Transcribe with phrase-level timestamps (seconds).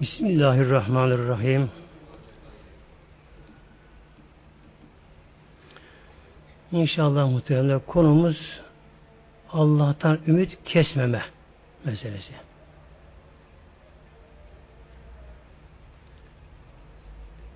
[0.00, 1.70] Bismillahirrahmanirrahim.
[6.72, 8.60] İnşallah muhtemelen konumuz
[9.52, 11.22] Allah'tan ümit kesmeme
[11.84, 12.32] meselesi.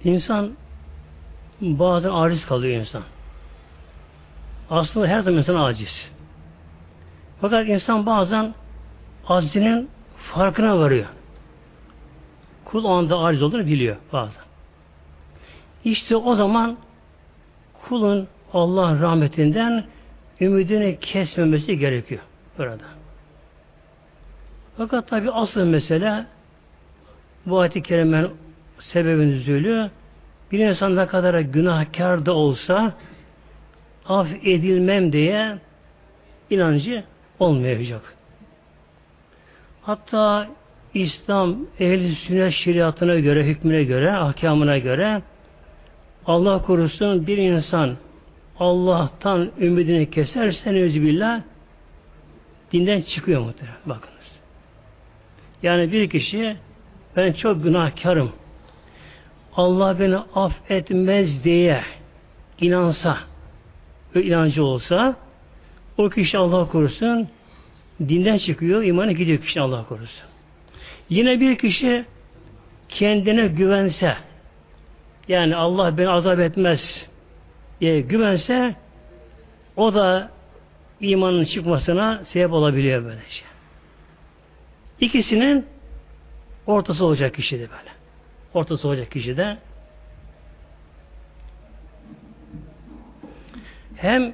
[0.04, 0.52] İnsan
[1.60, 3.02] bazen aciz kalıyor insan.
[4.70, 6.12] Aslında her zaman insan aciz.
[7.40, 8.54] Fakat insan bazen
[9.28, 9.90] aczinin
[10.34, 11.06] farkına varıyor.
[12.72, 14.42] Kul anda aciz olduğunu biliyor bazen.
[15.84, 16.76] İşte o zaman
[17.82, 19.84] kulun Allah rahmetinden
[20.40, 22.20] ümidini kesmemesi gerekiyor
[22.58, 22.84] burada.
[24.76, 26.26] Fakat tabi asıl mesele
[27.46, 28.30] bu ayet-i kerimenin
[28.78, 29.90] sebebin üzülü
[30.52, 32.92] bir insan ne kadar günahkar da olsa
[34.06, 35.58] af edilmem diye
[36.50, 37.04] inancı
[37.38, 38.16] olmayacak.
[39.82, 40.48] Hatta
[40.94, 45.22] İslam ehli sünnet şeriatına göre, hükmüne göre, ahkamına göre
[46.26, 47.96] Allah korusun bir insan
[48.58, 51.42] Allah'tan ümidini keserse billah
[52.72, 53.76] dinden çıkıyor muhtemelen.
[53.86, 54.40] Bakınız.
[55.62, 56.56] Yani bir kişi
[57.16, 58.32] ben çok günahkarım.
[59.56, 61.82] Allah beni affetmez diye
[62.60, 63.18] inansa,
[64.16, 65.16] ve inancı olsa
[65.98, 67.28] o kişi Allah korusun
[68.00, 70.31] dinden çıkıyor, imanı gidiyor kişi Allah korusun.
[71.08, 72.04] Yine bir kişi
[72.88, 74.16] kendine güvense
[75.28, 77.06] yani Allah beni azap etmez
[77.80, 78.74] diye güvense
[79.76, 80.30] o da
[81.00, 83.42] imanın çıkmasına sebep olabiliyor böylece.
[85.00, 85.66] İkisinin
[86.66, 87.90] ortası olacak kişi de böyle.
[88.54, 89.58] Ortası olacak kişi de
[93.96, 94.32] hem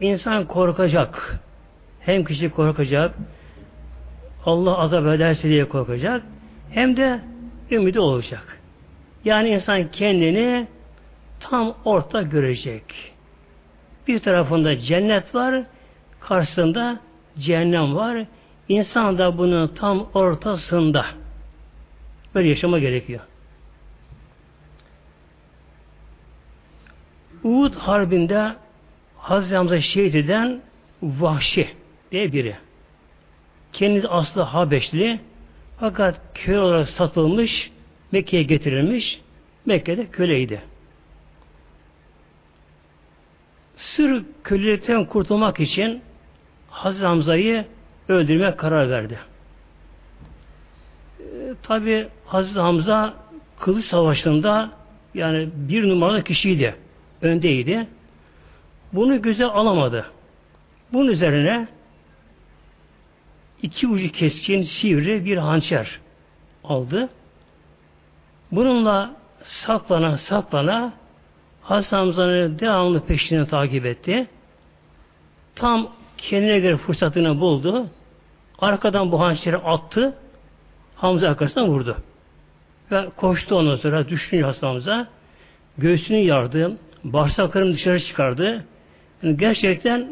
[0.00, 1.38] insan korkacak
[2.00, 3.14] hem kişi korkacak
[4.46, 6.22] Allah azap ederse diye korkacak
[6.70, 7.20] hem de
[7.70, 8.60] ümidi olacak.
[9.24, 10.66] Yani insan kendini
[11.40, 12.84] tam orta görecek.
[14.08, 15.64] Bir tarafında cennet var,
[16.20, 17.00] karşısında
[17.38, 18.24] cehennem var.
[18.68, 21.06] İnsan da bunun tam ortasında.
[22.34, 23.20] Böyle yaşama gerekiyor.
[27.44, 28.54] Uhud Harbi'nde
[29.16, 30.60] Hazreti Hamza şehit eden
[31.02, 31.68] Vahşi
[32.12, 32.56] diye biri.
[33.72, 35.20] Kendisi aslı Habeşli
[35.80, 37.70] fakat köy olarak satılmış
[38.12, 39.20] Mekke'ye getirilmiş
[39.66, 40.62] Mekke'de köleydi.
[43.76, 46.02] Sır kölelikten kurtulmak için
[46.70, 47.64] Hazreti Hamza'yı
[48.08, 49.18] öldürmeye karar verdi.
[51.20, 51.24] E,
[51.62, 53.14] Tabi Hazreti Hamza
[53.60, 54.70] kılıç savaşında
[55.14, 56.74] yani bir numaralı kişiydi.
[57.22, 57.86] Öndeydi.
[58.92, 60.06] Bunu göze alamadı.
[60.92, 61.68] Bunun üzerine
[63.62, 66.00] iki ucu keskin sivri bir hançer
[66.64, 67.08] aldı.
[68.52, 69.10] Bununla
[69.42, 70.92] saklana saklana
[71.62, 74.26] Hasan Hamza'nın devamlı peşini takip etti.
[75.54, 75.88] Tam
[76.18, 77.86] kendine göre fırsatını buldu.
[78.58, 80.14] Arkadan bu hançeri attı.
[80.96, 81.96] Hamza arkasından vurdu.
[82.92, 85.08] Ve koştu ondan sonra düşünüyor Hasan Hamza.
[85.78, 86.76] Göğsünü yardı.
[87.04, 88.64] Bağırsaklarını dışarı çıkardı.
[89.22, 90.08] Yani gerçekten e,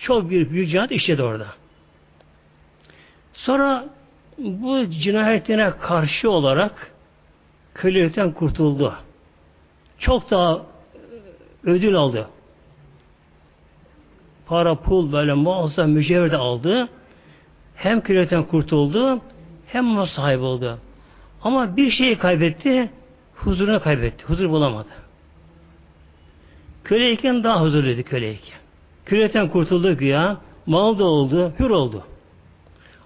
[0.00, 1.46] çok büyük büyük cinayet işledi orada.
[3.38, 3.84] Sonra
[4.38, 6.92] bu cinayetine karşı olarak
[7.74, 8.94] kölelikten kurtuldu.
[9.98, 10.60] Çok daha e,
[11.70, 12.28] ödül aldı.
[14.46, 16.88] Para, pul, böyle muazzam mücevher de aldı.
[17.74, 19.20] Hem kölelikten kurtuldu,
[19.66, 20.78] hem mal sahibi oldu.
[21.42, 22.90] Ama bir şeyi kaybetti,
[23.34, 24.24] huzurunu kaybetti.
[24.24, 24.88] Huzur bulamadı.
[26.84, 28.58] Köleyken daha huzurluydu köleyken.
[29.04, 32.04] Köleyken kurtuldu güya, mal da oldu, hür oldu.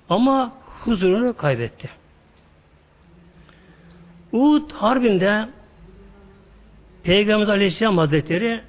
[0.09, 0.53] Ama
[0.85, 1.91] huzurunu kaybetti.
[4.33, 5.49] Uhud Harbi'nde
[7.03, 8.61] Peygamber Aleyhisselam Hazretleri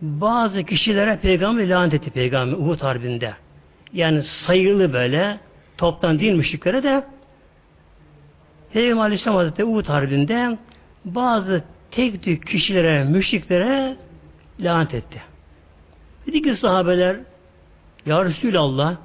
[0.00, 3.34] bazı kişilere peygamber lanet etti peygamber Uhud Harbi'nde.
[3.92, 5.38] Yani sayılı böyle
[5.78, 7.04] toptan değil müşriklere de
[8.72, 10.58] Peygamber Aleyhisselam Hazretleri Uhud Harbi'nde
[11.04, 13.96] bazı tek tük kişilere, müşriklere
[14.60, 15.22] lanet etti.
[16.26, 17.16] Dedi ki sahabeler
[18.06, 18.96] Ya Resulallah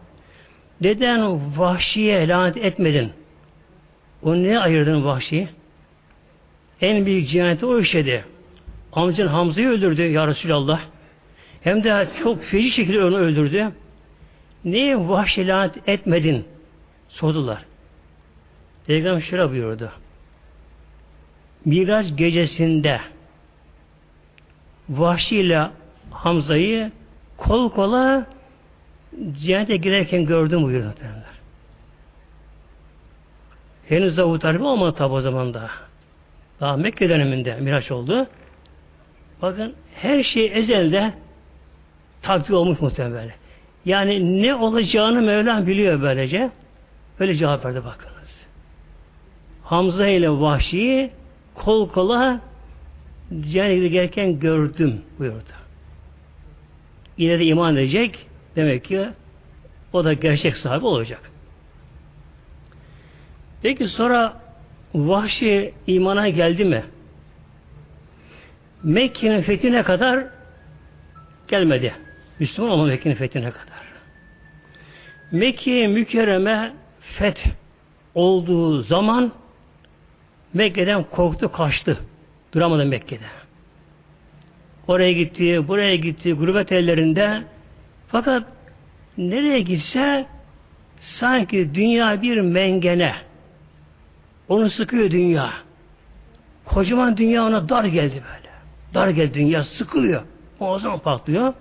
[0.81, 3.11] neden vahşiye lanet etmedin?
[4.23, 5.47] O ne ayırdın vahşiyi?
[6.81, 8.25] En büyük cinayeti o işledi.
[8.93, 10.81] Amcan Hamza'yı öldürdü ya Resulallah.
[11.61, 13.71] Hem de çok feci şekilde onu öldürdü.
[14.65, 16.45] Niye vahşi lanet etmedin?
[17.09, 17.65] Sordular.
[18.87, 19.91] Peygamber şöyle buyurdu.
[21.65, 22.99] Miraç gecesinde
[24.89, 25.69] Vahşi ile
[26.11, 26.91] Hamza'yı
[27.37, 28.25] kol kola
[29.41, 30.93] cennete girerken gördüm buyuruyor.
[33.89, 35.69] Henüz Ebu Talib olmadı tabi o zaman da.
[36.59, 38.27] Daha Mekke döneminde Miraç oldu.
[39.41, 41.13] Bakın her şey ezelde
[42.21, 43.31] takdir olmuş muhtemelen.
[43.85, 46.49] Yani ne olacağını Mevlam biliyor böylece.
[47.19, 48.47] Böyle cevap verdi bakınız.
[49.63, 51.11] Hamza ile Vahşi'yi
[51.55, 52.41] kol kola
[53.29, 55.53] cennete giderken gördüm buyurdu.
[57.17, 58.27] Yine de iman edecek.
[58.55, 59.09] Demek ki
[59.93, 61.31] o da gerçek sahibi olacak.
[63.61, 64.41] Peki sonra
[64.95, 66.83] Vahşi imana geldi mi?
[68.83, 70.25] Mekke'nin fethine kadar
[71.47, 71.93] gelmedi.
[72.39, 73.81] Müslüman olma Mekke'nin fethine kadar.
[75.31, 77.47] Mekke mükerreme feth
[78.15, 79.31] olduğu zaman
[80.53, 81.97] Mekke'den korktu, kaçtı.
[82.53, 83.25] Duramadı Mekke'de.
[84.87, 87.43] Oraya gitti, buraya gitti, gurbet ellerinde.
[88.11, 88.43] Fakat
[89.17, 90.25] nereye gitse
[91.01, 93.15] sanki dünya bir mengene.
[94.49, 95.53] Onu sıkıyor dünya.
[96.65, 98.51] Kocaman dünya ona dar geldi böyle.
[98.93, 100.23] Dar geldi dünya, sıkılıyor.
[100.59, 101.53] O zaman patlıyor.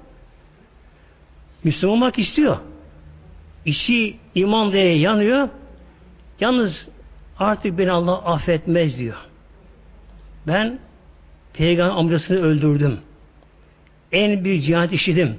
[1.64, 2.56] Müslüman olmak istiyor.
[3.64, 5.48] İşi iman diye yanıyor.
[6.40, 6.88] Yalnız
[7.38, 9.16] artık beni Allah affetmez diyor.
[10.46, 10.78] Ben
[11.52, 13.00] peygamber amcasını öldürdüm.
[14.12, 15.38] En büyük cihat işidim.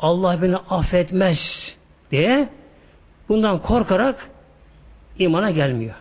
[0.00, 1.74] Allah beni affetmez
[2.10, 2.48] diye
[3.28, 4.30] bundan korkarak
[5.18, 5.94] imana gelmiyor.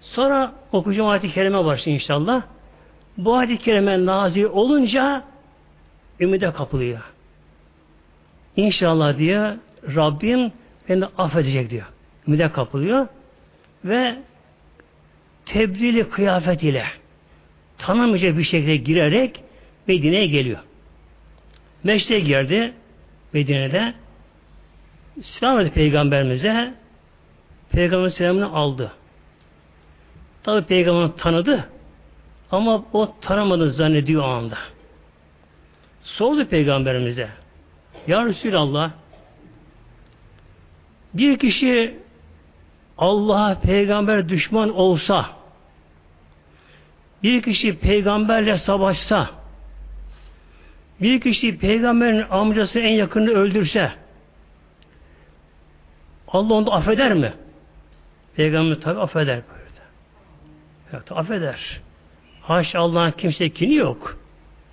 [0.00, 2.42] Sonra okuyacağım ayet-i kerime başlıyor inşallah.
[3.18, 5.24] Bu ayet-i kerime nazil olunca
[6.20, 7.00] ümide kapılıyor.
[8.56, 9.56] İnşallah diye
[9.96, 10.52] Rabbim
[10.88, 11.86] beni affedecek diyor.
[12.28, 13.06] Ümide kapılıyor
[13.84, 14.16] ve
[15.46, 16.84] tebdili kıyafet ile
[17.78, 19.42] tanımayacak bir şekilde girerek
[19.86, 20.58] Medine'ye geliyor.
[21.84, 22.72] Meşte girdi
[23.32, 23.94] Medine'de
[25.22, 26.74] selam etti peygamberimize
[27.70, 28.92] peygamber selamını aldı.
[30.42, 31.68] Tabi peygamber tanıdı
[32.50, 34.58] ama o tanımadı zannediyor o anda.
[36.02, 37.28] Sordu peygamberimize
[38.06, 38.90] Ya Resulallah
[41.14, 41.98] bir kişi
[42.98, 45.26] Allah'a peygamber düşman olsa
[47.22, 49.39] bir kişi peygamberle savaşsa
[51.00, 53.92] bir kişi peygamberin amcası en yakını öldürse
[56.28, 57.32] Allah onu affeder mi?
[58.36, 59.80] Peygamber tabi affeder buyurdu.
[60.92, 61.80] Evet, affeder.
[62.42, 64.16] Haş Allah'ın kimse kini yok.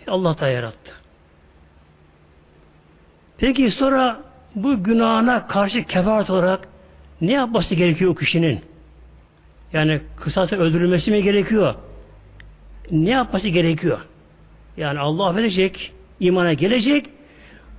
[0.07, 0.91] Allah da yarattı.
[3.38, 4.19] Peki sonra
[4.56, 6.68] bu günahına karşı kefaret olarak
[7.21, 8.62] ne yapması gerekiyor o kişinin?
[9.73, 11.75] Yani kısası öldürülmesi mi gerekiyor?
[12.91, 14.00] Ne yapması gerekiyor?
[14.77, 17.05] Yani Allah affedecek, imana gelecek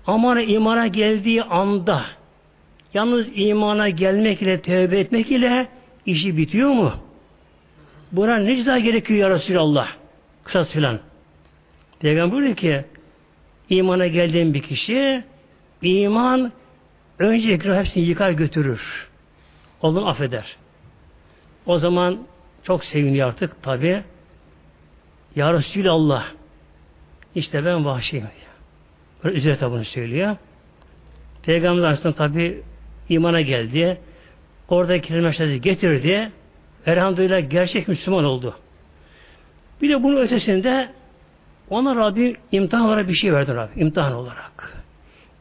[0.06, 2.04] ama imana geldiği anda
[2.94, 5.68] yalnız imana gelmek ile tövbe etmek ile
[6.06, 6.92] işi bitiyor mu?
[8.12, 9.88] Buna ne ceza gerekiyor ya Resulallah?
[10.44, 11.00] Kısas filan.
[12.00, 12.84] Peygamber diyor ki
[13.70, 15.24] imana geldiğin bir kişi
[15.82, 16.52] iman
[17.18, 19.08] önce hepsini yıkar götürür.
[19.82, 20.56] Allah affeder.
[21.66, 22.18] O zaman
[22.62, 24.02] çok seviniyor artık tabi.
[25.36, 26.37] Ya Resulallah
[27.38, 28.26] işte ben vahşiyim.
[29.24, 30.36] Böyle ücret bunu söylüyor.
[31.42, 32.62] Peygamber aslında tabi
[33.08, 34.00] imana geldi.
[34.68, 36.32] Oradaki kelimeleri getirdi.
[36.86, 38.56] Elhamdülillah gerçek Müslüman oldu.
[39.82, 40.90] Bir de bunun ötesinde
[41.70, 43.82] ona Rabbim imtihan olarak bir şey verdi Rabbim.
[43.82, 44.84] imtihan olarak.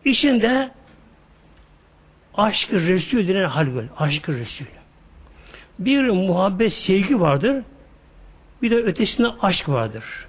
[0.06, 0.72] İçinde
[2.34, 3.88] aşk-ı Resul denen hal böyle.
[3.98, 4.66] Aşk-ı Resul.
[5.80, 7.64] Bir muhabbet, sevgi vardır.
[8.62, 10.27] Bir de ötesinde aşk vardır.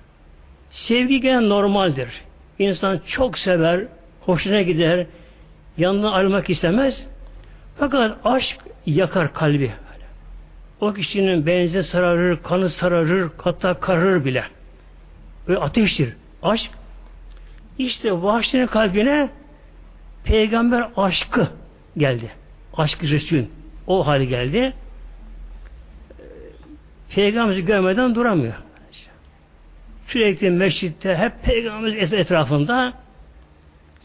[0.86, 2.08] Sevgi gene normaldir.
[2.58, 3.84] İnsan çok sever,
[4.20, 5.06] hoşuna gider,
[5.78, 7.06] yanına ayrılmak istemez.
[7.78, 9.72] Fakat aşk yakar kalbi.
[10.80, 14.44] O kişinin benzi sararır, kanı sararır, hatta kararır bile.
[15.48, 16.16] Ve ateştir.
[16.42, 16.70] Aşk.
[17.78, 19.28] İşte vahşinin kalbine
[20.24, 21.48] peygamber aşkı
[21.96, 22.30] geldi.
[22.76, 23.42] Aşk-ı Resul.
[23.86, 24.72] O hali geldi.
[27.14, 28.54] Peygamberimizi görmeden duramıyor.
[30.08, 32.92] Sürekli meşritte hep peygamberimiz etrafında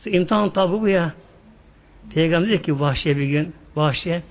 [0.05, 1.13] imtihan tabi bu ya.
[2.13, 4.21] Peygamber dedi ki vahşiye bir gün vahşiye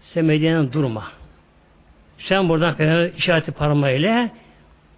[0.00, 1.12] sen Medine'den durma.
[2.18, 4.30] Sen buradan peygamber işareti parmağıyla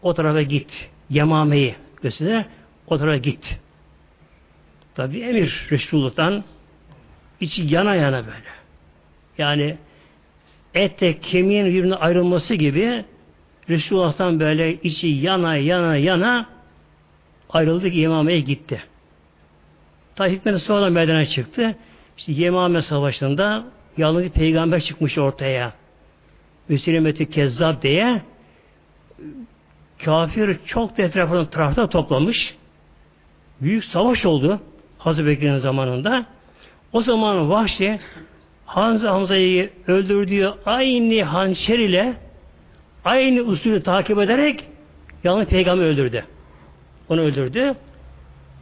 [0.03, 0.91] o tarafa git.
[1.11, 2.45] Yemameyi gösterir.
[2.87, 3.59] O tarafa git.
[4.95, 6.45] Tabi emir Resulullah'tan
[7.41, 8.51] içi yana yana böyle.
[9.39, 9.77] Yani
[10.75, 13.05] ette kemiğin birbirine ayrılması gibi
[13.71, 16.47] Resulullah'tan böyle içi yana yana yana
[17.51, 18.83] ayrıldık Yemame'ye gitti.
[20.17, 21.77] Ta hikmeti sonra meydana çıktı.
[22.19, 23.65] İşte Yemame Savaşı'nda
[23.97, 25.73] yalnız peygamber çıkmış ortaya.
[26.69, 28.23] Müslimeti Kezzab diye
[30.05, 32.55] kafir çok da etrafını tarafta toplamış.
[33.61, 34.61] Büyük savaş oldu
[34.99, 36.27] Hazreti Bekir'in zamanında.
[36.93, 38.01] O zaman Vahşi
[38.67, 42.15] Hamza Hamza'yı öldürdüğü aynı hançer ile
[43.05, 44.65] aynı usulü takip ederek
[45.25, 46.25] yalnız peygamber öldürdü.
[47.09, 47.75] Onu öldürdü.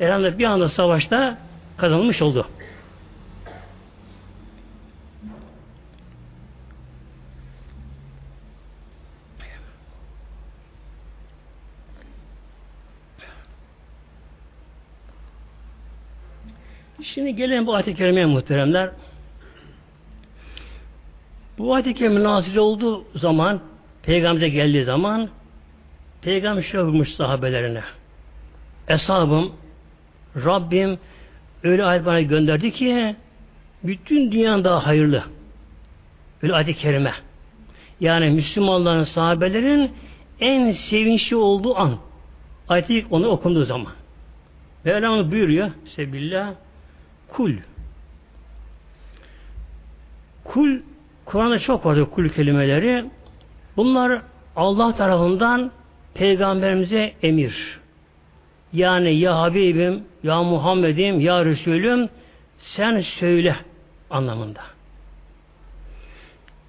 [0.01, 1.39] Elhamdülillah bir anda savaşta
[1.77, 2.47] kazanılmış oldu.
[17.15, 18.91] Şimdi gelelim bu ayet-i kerimeye muhteremler.
[21.59, 23.61] Bu ayet-i kerime nazil olduğu zaman,
[24.09, 25.29] peygamber'e geldiği zaman
[26.23, 27.83] peygamber şöyle buyurmuş sahabelerine.
[28.89, 29.53] Eshabım,
[30.37, 30.99] Rabbim
[31.63, 33.17] öyle ayet bana gönderdi ki
[33.85, 35.25] bütün dünyanın daha hayırlı.
[36.43, 37.15] Öyle ayet-i kerime.
[38.01, 39.93] Yani Müslümanların, sahabelerin
[40.41, 41.97] en sevinçli olduğu an.
[42.69, 43.93] Ayet-i onu okunduğu zaman.
[44.85, 45.71] Mevlam buyuruyor.
[45.85, 46.55] Sebillah
[47.29, 47.53] Kul.
[50.45, 50.79] Kul,
[51.25, 53.05] Kur'an'da çok vardır kul kelimeleri.
[53.79, 54.23] Bunlar
[54.57, 55.71] Allah tarafından
[56.15, 57.79] peygamberimize emir.
[58.73, 62.09] Yani ya Habibim, ya Muhammed'im, ya Resulüm
[62.59, 63.57] sen söyle
[64.11, 64.61] anlamında.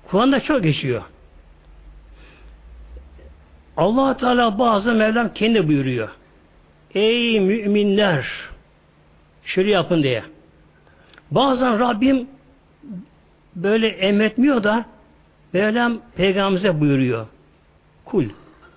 [0.07, 1.01] Kur'an'da çok geçiyor.
[3.77, 6.09] allah Teala bazı Mevlam kendi buyuruyor.
[6.93, 8.27] Ey müminler
[9.43, 10.23] şöyle yapın diye.
[11.31, 12.27] Bazen Rabbim
[13.55, 14.85] böyle emretmiyor da
[15.53, 17.27] Mevlam peygamberimize buyuruyor.
[18.05, 18.25] Kul.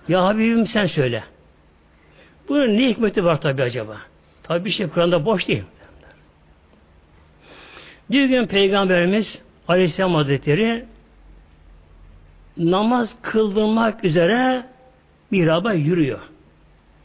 [0.07, 1.23] Ya Habibim sen söyle.
[2.49, 3.97] Bunun ne hikmeti var tabi acaba?
[4.43, 5.63] Tabi bir şey Kur'an'da boş değil.
[8.09, 10.85] Bir gün Peygamberimiz Aleyhisselam Hazretleri
[12.57, 14.65] namaz kıldırmak üzere
[15.31, 16.19] mihraba yürüyor.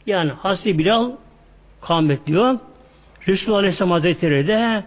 [0.05, 1.11] Yani Hasbi Bilal
[1.81, 2.59] kâmet diyor.
[3.27, 4.83] Resulullah Aleyhisselam Hazretleri de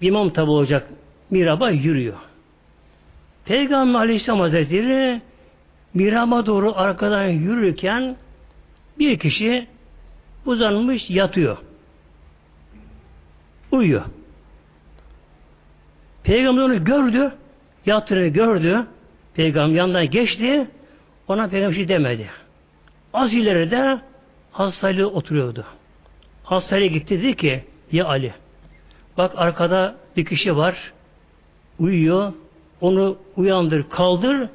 [0.00, 0.88] imam tabi olacak
[1.30, 2.16] miraba yürüyor.
[3.50, 5.20] Peygamber Aleyhisselam Hazretleri
[5.94, 8.16] miraba doğru arkadan yürürken
[8.98, 9.66] bir kişi
[10.46, 11.56] uzanmış yatıyor.
[13.72, 14.02] Uyuyor.
[16.22, 17.32] Peygamber onu gördü.
[17.86, 18.86] Yattığını gördü.
[19.34, 20.66] Peygamber yanından geçti.
[21.28, 22.30] Ona peygamber şey demedi.
[23.14, 24.00] Az ileride
[24.52, 25.64] hastayla oturuyordu.
[26.44, 28.34] Hastaya gitti dedi ki ya Ali
[29.18, 30.92] Bak arkada bir kişi var.
[31.78, 32.32] Uyuyor.
[32.80, 34.48] Onu uyandır, kaldır,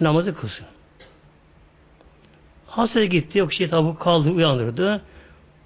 [0.00, 0.66] namazı kılsın.
[2.66, 5.02] Hasta gitti, yok şey tabi kaldı, uyandırdı.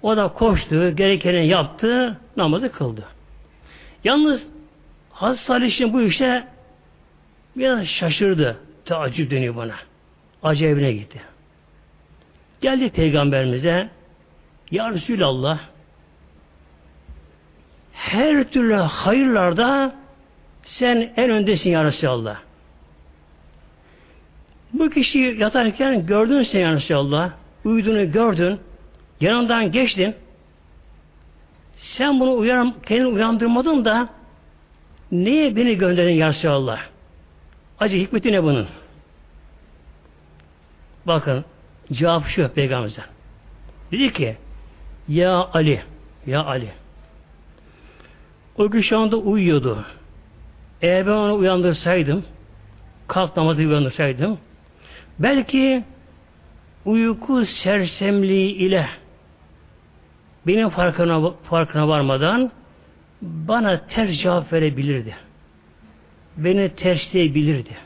[0.01, 3.05] O da koştu, gerekeni yaptı, namazı kıldı.
[4.03, 4.47] Yalnız
[5.11, 6.47] Hazreti Salih bu işe
[7.57, 8.57] biraz şaşırdı.
[8.85, 9.75] Teaccüp dönüyor bana.
[10.43, 11.21] Acayibine gitti.
[12.61, 13.89] Geldi peygamberimize
[14.71, 15.59] Ya Resulallah
[17.93, 19.95] her türlü hayırlarda
[20.63, 22.37] sen en öndesin ya Resulallah.
[24.73, 27.31] Bu kişi yatarken gördün sen ya Resulallah.
[27.65, 28.59] Uyuduğunu gördün.
[29.21, 30.15] Yanından geçtin.
[31.75, 34.09] Sen bunu uyaran, kendini uyandırmadın da
[35.11, 36.79] niye beni gönderdin ya Resulallah?
[37.79, 38.67] Acı hikmeti ne bunun?
[41.07, 41.45] Bakın
[41.91, 43.05] cevap şu peygamberden.
[43.91, 44.37] Dedi ki
[45.07, 45.81] Ya Ali,
[46.25, 46.69] Ya Ali
[48.57, 49.85] o gün şu anda uyuyordu.
[50.83, 52.25] Eğer ben onu uyandırsaydım,
[53.07, 54.37] kalk namazı uyandırsaydım,
[55.19, 55.83] belki
[56.85, 58.89] uyku sersemliği ile
[60.47, 62.51] benim farkına, farkına varmadan
[63.21, 65.15] bana ters cevap verebilirdi.
[66.37, 67.77] Beni tersleyebilirdi.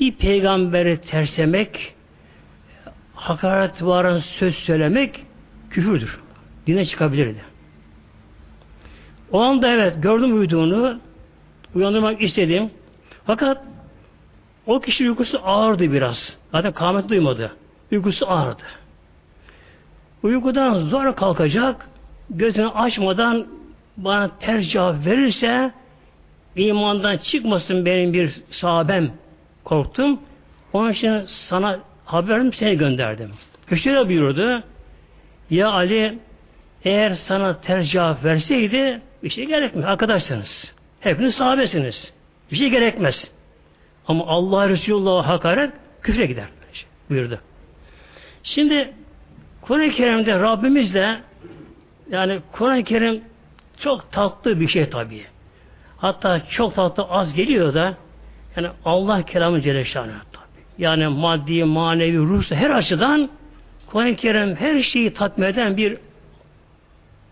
[0.00, 1.94] Bir peygamberi terslemek,
[3.14, 5.24] hakaret varan söz söylemek
[5.70, 6.20] küfürdür.
[6.66, 7.42] Dine çıkabilirdi.
[9.32, 11.00] O anda evet gördüm uyuduğunu
[11.74, 12.70] uyandırmak istedim.
[13.26, 13.64] Fakat
[14.66, 16.36] o kişi uykusu ağırdı biraz.
[16.52, 17.52] Zaten kâmet duymadı.
[17.92, 18.62] Uykusu ağırdı.
[20.22, 21.88] Uykudan zor kalkacak,
[22.30, 23.46] gözünü açmadan
[23.96, 25.72] bana ters cevap verirse
[26.56, 29.10] imandan çıkmasın benim bir sahabem
[29.64, 30.20] korktum.
[30.72, 33.30] Onun için sana haberim seni gönderdim.
[33.76, 34.62] Şöyle buyurdu.
[35.50, 36.18] Ya Ali
[36.84, 39.84] eğer sana ters cevap verseydi bir şey gerekmez.
[39.84, 40.74] Arkadaşsınız.
[41.00, 42.14] Hepiniz sahabesiniz.
[42.52, 43.30] Bir şey gerekmez.
[44.08, 46.48] Ama Allah Resulullah'a hakaret küfre gider.
[47.10, 47.40] Buyurdu.
[48.42, 48.94] Şimdi
[49.62, 51.20] Kur'an-ı Kerim'de Rabbimiz de
[52.10, 53.24] yani Kur'an-ı Kerim
[53.80, 55.24] çok tatlı bir şey tabii.
[55.96, 57.96] Hatta çok tatlı az geliyor da
[58.56, 60.20] Yani Allah kelamı Celle tabi.
[60.78, 63.30] Yani maddi, manevi, ruhsa her açıdan
[63.86, 65.98] Kur'an-ı Kerim her şeyi tatmin eden bir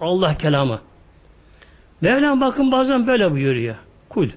[0.01, 0.81] Allah kelamı.
[2.00, 3.75] Mevlam bakın bazen böyle buyuruyor.
[4.09, 4.28] Kul.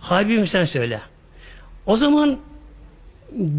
[0.00, 1.00] Habibim sen söyle.
[1.86, 2.38] O zaman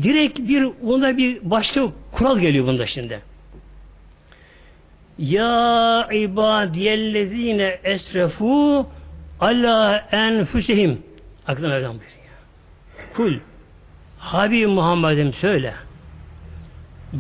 [0.04, 3.22] direkt bir bunda bir başka kural geliyor bunda şimdi.
[5.18, 8.88] Ya ibadiyellezine esrefu
[9.40, 11.04] ala enfüsihim.
[11.48, 12.16] Aklına Mevlam buyuruyor.
[13.16, 13.40] Kul.
[14.18, 15.74] Habib Muhammed'im söyle.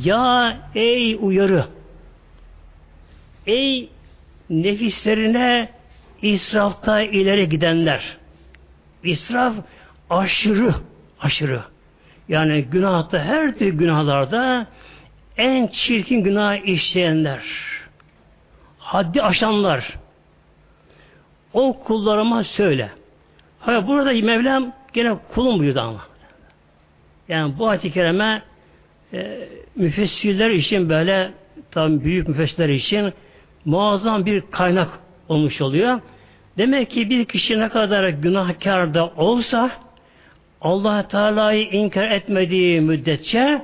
[0.03, 1.65] Ya ey uyarı.
[3.47, 3.89] Ey
[4.49, 5.69] nefislerine
[6.21, 8.17] israfta ileri gidenler.
[9.03, 9.53] İsraf
[10.09, 10.75] aşırı,
[11.19, 11.61] aşırı.
[12.29, 14.67] Yani günahta her türlü günahlarda
[15.37, 17.43] en çirkin günah işleyenler,
[18.77, 19.93] haddi aşanlar,
[21.53, 22.89] o kullarıma söyle.
[23.59, 26.01] Hayır burada Mevlam gene kulum buyurdu ama.
[27.27, 28.41] Yani bu ayet-i kerime
[29.13, 31.31] e, müfessirler için böyle
[31.71, 33.13] tam büyük müfessirler için
[33.65, 34.89] muazzam bir kaynak
[35.29, 36.01] olmuş oluyor.
[36.57, 39.71] Demek ki bir kişi ne kadar günahkar da olsa
[40.61, 43.61] allah Teala'yı inkar etmediği müddetçe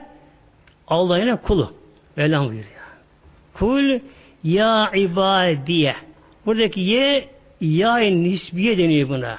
[0.87, 1.73] Allah yine kulu.
[2.15, 2.65] Mevlam buyuruyor.
[3.53, 3.99] Kul
[4.43, 5.95] ya ibadiye.
[6.45, 7.29] Buradaki ye
[7.61, 9.37] ya nisbiye deniyor buna.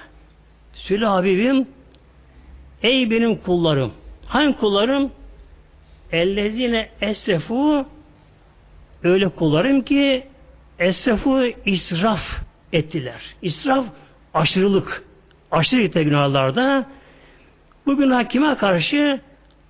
[0.72, 1.66] Söyle Habibim
[2.82, 3.92] ey benim kullarım.
[4.26, 5.10] Hangi kullarım?
[6.12, 7.86] Ellezine esrefu
[9.02, 10.22] öyle kullarım ki
[10.78, 12.40] esrefu israf
[12.72, 13.20] ettiler.
[13.42, 13.86] İsraf
[14.34, 15.04] aşırılık.
[15.50, 16.86] Aşırı gitti günahlarda.
[17.86, 19.20] Bu günah kime karşı?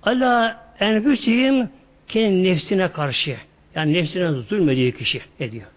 [0.03, 1.69] Allah enfüsihim
[2.07, 3.37] kendi nefsine karşı.
[3.75, 5.67] Yani nefsine zulmediği kişi ediyor.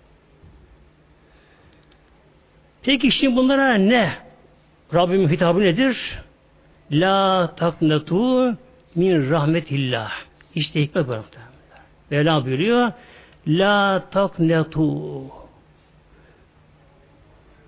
[2.83, 4.13] Peki şimdi bunlara ne?
[4.95, 6.19] Rabbimin hitabı nedir?
[6.93, 8.57] La taknatu
[8.95, 10.13] min rahmetillah.
[10.55, 11.41] İşte hikmet bu.
[12.11, 12.93] Mevla buyuruyor.
[13.47, 15.23] La taknetu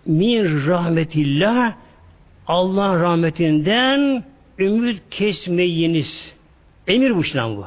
[0.07, 1.75] min rahmetillah
[2.47, 4.25] Allah'ın rahmetinden
[4.59, 6.35] ümit kesmeyiniz.
[6.87, 7.67] Emir bu işlem bu.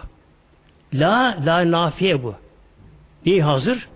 [0.93, 2.36] La, la nafiye bu.
[3.26, 3.88] Neyi hazır?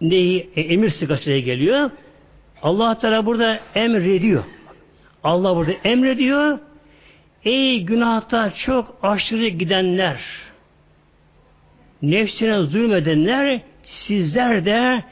[0.00, 1.90] Neyi e, emir sıkasıyla geliyor?
[2.62, 4.44] Allah Teala burada emrediyor.
[5.24, 6.58] Allah burada emrediyor.
[7.44, 10.20] Ey günahta çok aşırı gidenler,
[12.02, 15.04] nefsine zulmedenler, sizler de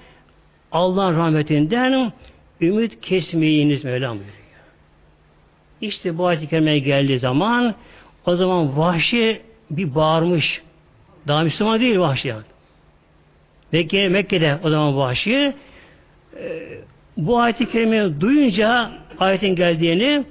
[0.72, 2.12] Allah'ın rahmetinden
[2.60, 4.36] ümit kesmeyiniz Mevlam buyuruyor.
[5.80, 7.74] İşte bu ayet-i geldiği zaman
[8.26, 10.62] o zaman vahşi bir bağırmış.
[11.28, 12.42] Daha Müslüman değil vahşi yani.
[13.72, 15.54] Mekke, Mekke'de o zaman vahşi e,
[17.16, 20.24] bu ayet-i duyunca ayetin geldiğini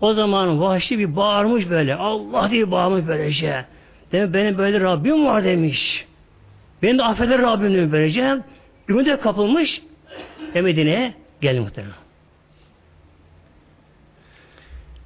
[0.00, 1.94] o zaman vahşi bir bağırmış böyle.
[1.94, 3.64] Allah diye bağırmış böylece.
[4.12, 6.06] Demek benim böyle Rabbim var demiş.
[6.82, 8.38] Beni de affeder Rabbim demiş böylece.
[8.88, 9.82] Ümide kapılmış.
[10.54, 11.94] Medine'ye geldi muhtemelen.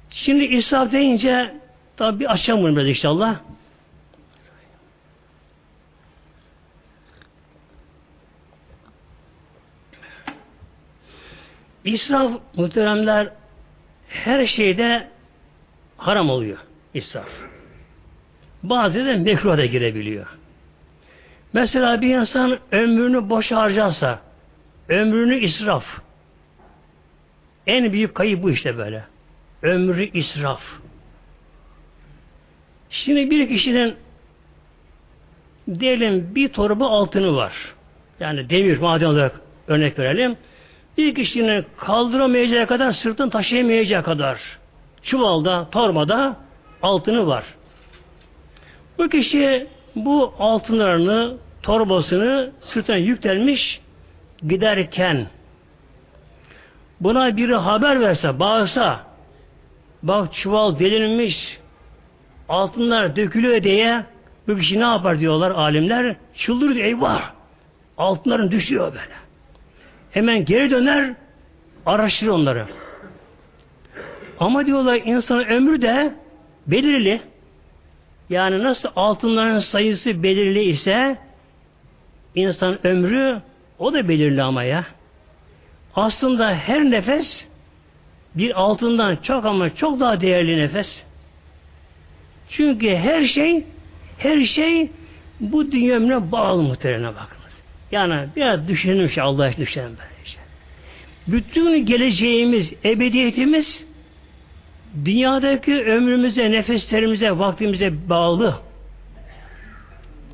[0.09, 1.55] Şimdi israf deyince
[1.97, 3.39] tabi bir açalım bunu biraz inşallah.
[11.83, 13.33] İsraf muhteremler
[14.09, 15.07] her şeyde
[15.97, 16.57] haram oluyor.
[16.93, 17.29] İsraf.
[18.63, 20.27] Bazı da mekruha da girebiliyor.
[21.53, 24.19] Mesela bir insan ömrünü boş harcarsa,
[24.89, 25.85] ömrünü israf.
[27.67, 29.03] En büyük kayıp bu işte böyle.
[29.61, 30.61] Ömrü israf.
[32.89, 33.95] Şimdi bir kişinin
[35.79, 37.53] diyelim bir torba altını var.
[38.19, 40.37] Yani demir maden olarak örnek verelim.
[40.97, 44.41] Bir kişinin kaldıramayacağı kadar sırtını taşıyamayacağı kadar
[45.03, 46.37] çuvalda, torbada
[46.81, 47.43] altını var.
[48.97, 53.81] Bu kişi bu altınlarını, torbasını sırtına yüklenmiş
[54.47, 55.27] giderken
[57.01, 58.99] buna biri haber verse, bağırsa
[60.03, 61.59] bak çuval delinmiş
[62.49, 64.03] altınlar dökülüyor diye
[64.47, 66.15] bu kişi ne yapar diyorlar alimler?
[66.35, 67.31] Çıldırır eyvah!
[67.97, 69.15] Altınların düşüyor böyle.
[70.11, 71.13] Hemen geri döner
[71.85, 72.65] araştırır onları.
[74.39, 76.13] Ama diyorlar insanın ömrü de
[76.67, 77.21] belirli
[78.31, 81.17] yani nasıl altınların sayısı belirli ise
[82.35, 83.41] insan ömrü
[83.79, 84.85] o da belirli ama ya.
[85.95, 87.47] Aslında her nefes
[88.35, 91.03] bir altından çok ama çok daha değerli nefes.
[92.49, 93.63] Çünkü her şey
[94.17, 94.89] her şey
[95.39, 97.53] bu dünya ömrüne bağlı muhtemelen bakınız.
[97.91, 100.37] Yani biraz düşünelim şey Allah için düşünelim böylece.
[101.27, 103.85] Bütün geleceğimiz, ebediyetimiz
[105.05, 108.55] dünyadaki ömrümüze, nefeslerimize, vaktimize bağlı.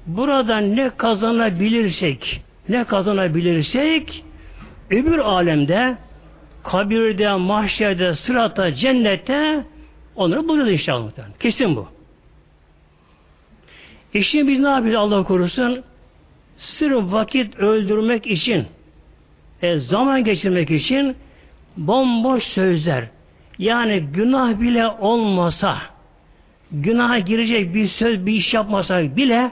[0.07, 4.23] Burada ne kazanabilirsek, ne kazanabilirsek
[4.89, 5.97] öbür alemde
[6.63, 9.63] kabirde, mahşerde, sırata, cennette
[10.15, 11.11] onları bulacağız inşallah.
[11.39, 11.87] Kesin bu.
[14.13, 15.83] İşin biz ne yapıyoruz Allah korusun?
[16.57, 18.65] Sırf vakit öldürmek için
[19.61, 21.15] e, zaman geçirmek için
[21.77, 23.07] bomboş sözler
[23.59, 25.77] yani günah bile olmasa
[26.71, 29.51] günah girecek bir söz bir iş yapmasak bile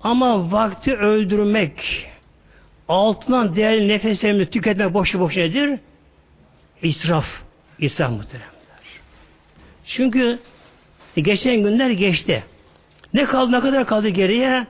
[0.00, 2.06] ama vakti öldürmek
[2.88, 5.78] altından değerli nefeslerimizi tüketmek boşu boş nedir?
[6.82, 7.26] İsraf.
[7.78, 8.50] İsraf muhteremler.
[9.86, 10.38] Çünkü
[11.16, 12.44] geçen günler geçti.
[13.14, 14.66] Ne kaldı, ne kadar kaldı geriye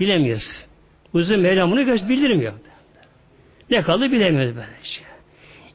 [0.00, 0.66] bilemiyoruz.
[1.12, 2.52] Uzun Mevlam bunu göz bildirmiyor.
[3.70, 5.00] Ne kaldı bilemiyoruz böylece.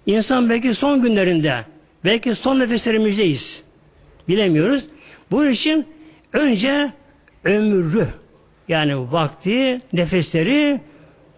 [0.05, 1.65] İnsan belki son günlerinde,
[2.05, 3.63] belki son nefeslerimizdeyiz.
[4.27, 4.85] Bilemiyoruz.
[5.31, 5.87] Bunun için
[6.33, 6.91] önce
[7.43, 8.07] ömrü,
[8.67, 10.81] yani vakti, nefesleri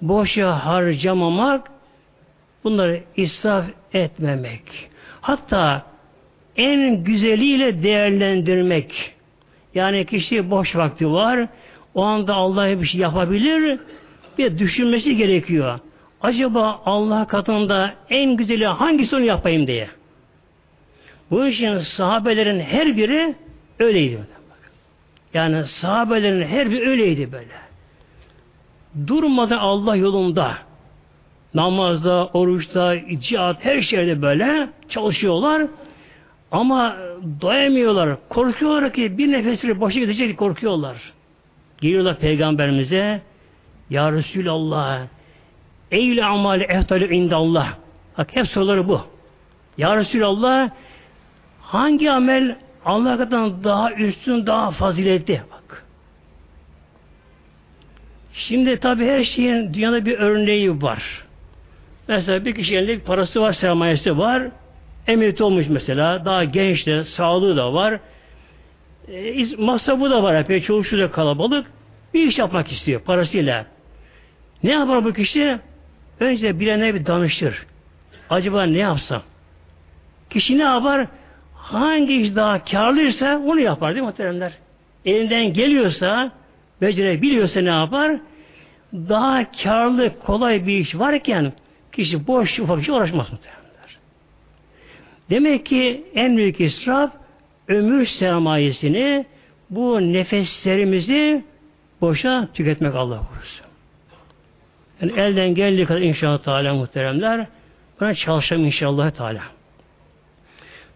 [0.02, 1.72] boşa harcamamak,
[2.64, 4.62] bunları israf etmemek.
[5.22, 5.86] Hatta
[6.56, 9.14] en güzeliyle değerlendirmek.
[9.76, 11.48] Yani kişi boş vakti var,
[11.96, 13.80] o anda Allah'a bir şey yapabilir,
[14.38, 15.80] bir düşünmesi gerekiyor.
[16.22, 19.90] Acaba Allah katında en güzeli hangisi onu yapayım diye.
[21.32, 23.36] Bu için sahabelerin her biri
[23.80, 24.20] öyleydi.
[25.34, 27.68] Yani sahabelerin her biri öyleydi böyle.
[29.08, 30.58] Durmadan Allah yolunda
[31.54, 35.68] namazda, oruçta, cihat her şeyde böyle çalışıyorlar.
[36.52, 36.98] Ama
[37.42, 38.18] doyamıyorlar.
[38.30, 41.14] Korkuyorlar ki bir nefesleri boşa gidecek korkuyorlar.
[41.82, 43.22] Geliyorlar peygamberimize
[43.90, 45.08] Ya Resulallah
[45.92, 47.74] Eyle amali ehtalü indallah.
[48.18, 49.02] Bak hep soruları bu.
[49.78, 50.70] Ya Resulallah
[51.68, 55.42] hangi amel Allah katından daha üstün, daha faziletli?
[55.52, 55.84] Bak.
[58.34, 61.24] Şimdi tabi her şeyin dünyada bir örneği var.
[62.08, 64.44] Mesela bir kişinin bir parası var, sermayesi var.
[65.08, 66.26] Emniyeti olmuş mesela.
[66.26, 68.00] Daha genç de, sağlığı da var.
[69.08, 70.36] E, masrafı da var.
[70.36, 71.68] Epey çoğu da kalabalık.
[72.14, 73.66] Bir iş yapmak istiyor parasıyla.
[74.64, 75.60] Ne yapar bu kişi?
[76.20, 77.66] Önce birine bir danışır.
[78.30, 79.22] Acaba ne yapsam?
[80.30, 81.08] Kişi ne yapar?
[81.68, 84.54] Hangi iş daha karlıysa onu yapar değil mi muhteremler?
[85.06, 86.32] Elinden geliyorsa,
[86.82, 88.18] becerebiliyorsa ne yapar?
[88.94, 91.54] Daha karlı, kolay bir iş varken
[91.92, 93.98] kişi boş, ufak bir şey uğraşmaz muhteremler.
[95.30, 97.12] Demek ki en büyük israf
[97.68, 99.26] ömür sermayesini
[99.70, 101.44] bu nefeslerimizi
[102.02, 103.66] boşa tüketmek Allah korusun.
[105.02, 107.48] Yani elden geldiği kadar inşallah Teala muhteremler
[108.00, 109.57] buna çalışalım inşallah Teala.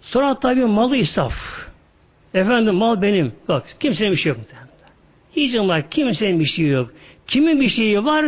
[0.01, 1.33] Sonra tabi malı israf.
[2.33, 3.33] Efendim mal benim.
[3.47, 4.39] Bak kimsenin bir şey yok.
[5.35, 6.91] Hiç ama kimsenin bir şey yok.
[7.27, 8.25] Kimin bir şeyi var?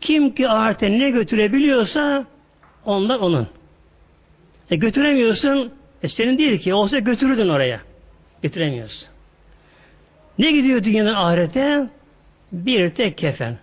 [0.00, 2.24] Kim ki ahirete ne götürebiliyorsa
[2.84, 3.46] onlar onun.
[4.70, 5.72] E götüremiyorsun
[6.02, 6.74] e senin değil ki.
[6.74, 7.80] Olsa götürürdün oraya.
[8.42, 9.08] Götüremiyorsun.
[10.38, 11.86] Ne gidiyor dünyanın ahirete?
[12.52, 13.58] Bir tek kefen.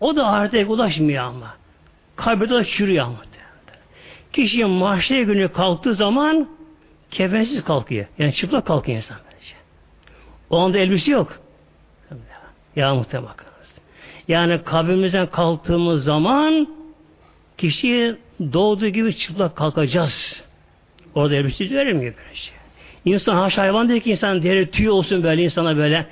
[0.00, 1.54] O da ahirete ulaşmıyor ama.
[2.16, 3.18] Kabirde de çürüyor ama.
[4.32, 6.48] Kişi mahşer günü kalktığı zaman
[7.18, 8.06] kefensiz kalkıyor.
[8.18, 9.54] Yani çıplak kalkıyor insan böylece.
[10.50, 11.40] O anda elbise yok.
[12.76, 13.34] Ya muhtemelen.
[14.28, 16.68] Yani kabrimizden kalktığımız zaman
[17.58, 20.42] kişi doğduğu gibi çıplak kalkacağız.
[21.14, 22.54] Orada elbise vermiyor böyle şey.
[23.04, 26.06] İnsan haş hayvan değil ki insan deri tüy olsun böyle insana böyle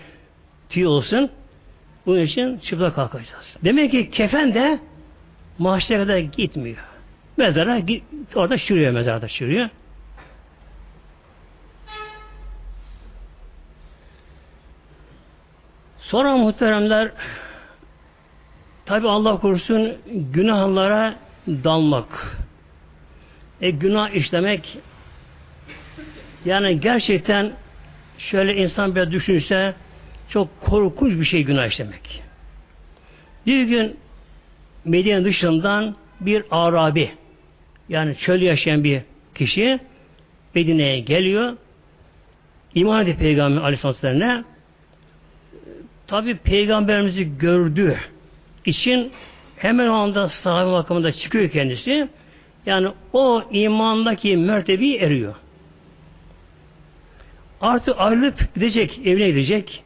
[0.69, 1.31] tüy olsun.
[2.07, 3.57] Bunun için çıplak kalkacağız.
[3.64, 4.79] Demek ki kefen de
[5.59, 6.79] mahşere kadar gitmiyor.
[7.37, 7.81] Mezara
[8.35, 9.69] orada çürüyor mezarda çürüyor.
[16.09, 17.11] Sonra muhteremler
[18.85, 21.14] tabi Allah korusun günahlara
[21.47, 22.37] dalmak.
[23.61, 24.79] E günah işlemek
[26.45, 27.53] yani gerçekten
[28.19, 29.75] şöyle insan bir düşünse
[30.29, 32.23] çok korkunç bir şey günah işlemek.
[33.47, 33.97] Bir gün
[34.85, 37.11] Medine dışından bir Arabi
[37.88, 39.03] yani çöl yaşayan bir
[39.35, 39.81] kişi
[40.55, 41.57] Medine'ye geliyor.
[42.75, 44.45] İman ediyor Peygamber Aleyhisselatü'ne
[46.07, 47.99] tabi Peygamberimizi gördüğü
[48.64, 49.12] için
[49.57, 52.09] hemen o anda sahabe makamında çıkıyor kendisi.
[52.66, 55.35] Yani o imandaki mertebeyi eriyor.
[57.61, 59.83] Artık ayrılıp gidecek, evine gidecek.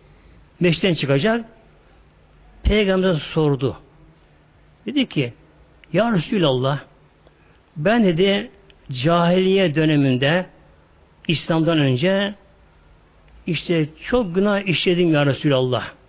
[0.61, 1.45] Meşten çıkacak.
[2.63, 3.77] Peygamber sordu.
[4.87, 5.33] Dedi ki
[5.93, 6.79] Ya Resulallah
[7.77, 8.51] ben dedi
[8.93, 10.47] cahiliye döneminde
[11.29, 12.35] İslam'dan önce
[13.47, 16.00] işte çok günah işledim ya Resulallah.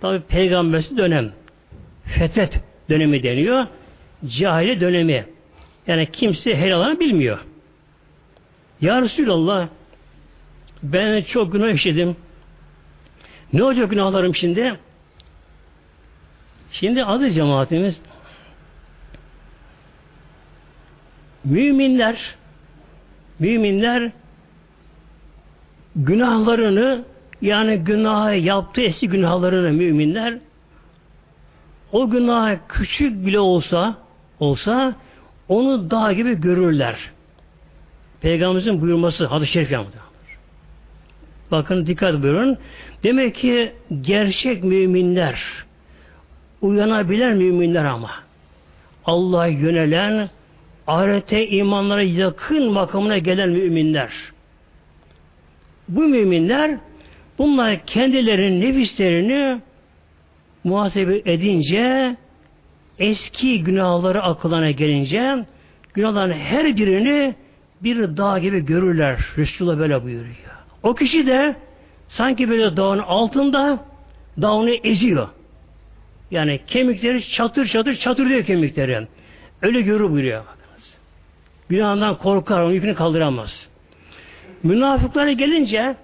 [0.00, 1.32] Tabi peygambersi dönem.
[2.04, 2.60] Fetret
[2.90, 3.66] dönemi deniyor.
[4.26, 5.26] Cahili dönemi.
[5.86, 7.38] Yani kimse helalanı bilmiyor.
[8.80, 9.68] Ya Resulallah
[10.82, 12.16] ben çok günah işledim.
[13.52, 14.78] Ne olacak günahlarım şimdi?
[16.72, 18.00] Şimdi adı cemaatimiz
[21.44, 22.34] müminler
[23.38, 24.12] müminler
[25.96, 27.04] günahlarını
[27.42, 30.38] yani günah yaptığı eski günahlarını müminler
[31.92, 33.96] o günah küçük bile olsa
[34.40, 34.94] olsa
[35.48, 36.96] onu dağ gibi görürler.
[38.20, 39.96] Peygamberimizin buyurması hadis-i şerif yapmadı.
[41.50, 42.58] Bakın dikkat buyurun.
[43.02, 45.42] Demek ki gerçek müminler
[46.62, 48.10] uyanabilen müminler ama
[49.04, 50.30] Allah'a yönelen
[50.86, 54.10] ahirete imanlara yakın makamına gelen müminler.
[55.88, 56.78] Bu müminler
[57.40, 59.60] bunlar kendilerinin nefislerini
[60.64, 62.16] muhasebe edince
[62.98, 65.44] eski günahları akıllarına gelince
[65.94, 67.34] günahların her birini
[67.82, 69.18] bir dağ gibi görürler.
[69.36, 70.34] Resulullah böyle buyuruyor.
[70.82, 71.56] O kişi de
[72.08, 73.84] sanki böyle dağın altında
[74.42, 75.28] dağını eziyor.
[76.30, 79.06] Yani kemikleri çatır çatır çatır diyor kemikleri.
[79.62, 80.44] Öyle görür buyuruyor.
[81.68, 83.68] Günahından korkar, onun yükünü kaldıramaz.
[84.62, 85.96] Münafıklara gelince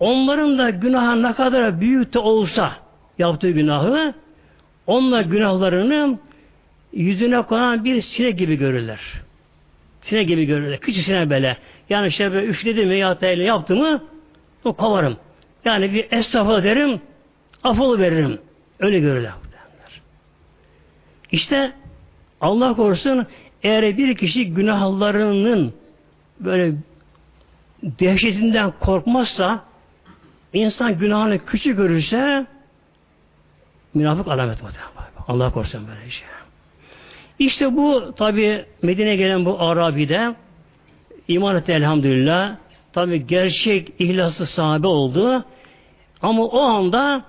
[0.00, 2.72] onların da günahı ne kadar büyük de olsa
[3.18, 4.14] yaptığı günahı
[4.86, 6.18] onunla günahlarını
[6.92, 9.00] yüzüne konan bir sinek gibi görürler.
[10.02, 10.80] Sinek gibi görürler.
[10.80, 11.56] Küçük sinek böyle.
[11.90, 14.02] Yani işte böyle üfledi mi ya da elini yaptı mı
[14.64, 15.16] o kovarım.
[15.64, 17.00] Yani bir estağfurullah derim
[17.64, 18.38] afolu veririm.
[18.80, 19.32] Öyle görürler.
[21.32, 21.72] İşte
[22.40, 23.26] Allah korusun
[23.62, 25.72] eğer bir kişi günahlarının
[26.40, 26.74] böyle
[27.82, 29.64] dehşetinden korkmazsa
[30.52, 32.46] insan günahını küçük görürse
[33.94, 34.58] münafık alamet.
[35.28, 36.26] Allah korusun böyle şey.
[37.38, 40.34] İşte bu tabi Medine'ye gelen bu Arabi'de
[41.28, 42.56] iman etti elhamdülillah.
[42.92, 45.44] Tabi gerçek ihlaslı sahabe oldu.
[46.22, 47.24] Ama o anda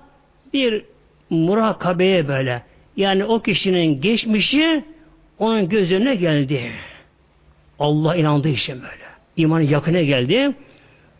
[0.52, 0.84] bir
[1.30, 2.62] murakabeye böyle
[2.96, 4.84] yani o kişinin geçmişi
[5.38, 6.72] onun gözüne geldi.
[7.78, 9.04] Allah inandı işte böyle.
[9.36, 10.54] İmanı yakına geldi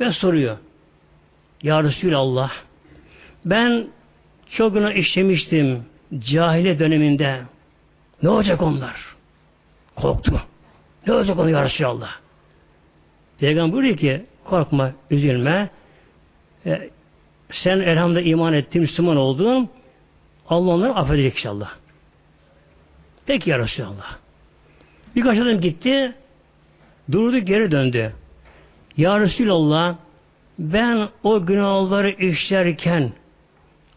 [0.01, 0.57] ve soruyor.
[1.65, 2.53] Ya Resulallah
[3.45, 3.87] ben
[4.51, 5.85] çok günah işlemiştim
[6.19, 7.43] cahile döneminde.
[8.23, 8.97] Ne olacak onlar?
[9.97, 10.41] Korktu.
[11.07, 12.11] Ne olacak onlar ya Resulallah?
[13.39, 15.71] Peygamber buyuruyor ki korkma, üzülme.
[16.67, 16.91] E,
[17.51, 19.69] sen elhamdülillah iman ettin, Müslüman oldun.
[20.49, 21.71] Allah onları affedecek inşallah.
[23.27, 24.17] Peki ya Resulallah.
[25.17, 26.15] Birkaç adım gitti,
[27.13, 28.13] durdu geri döndü.
[28.97, 29.97] Ya Resulallah
[30.59, 33.13] ben o günahları işlerken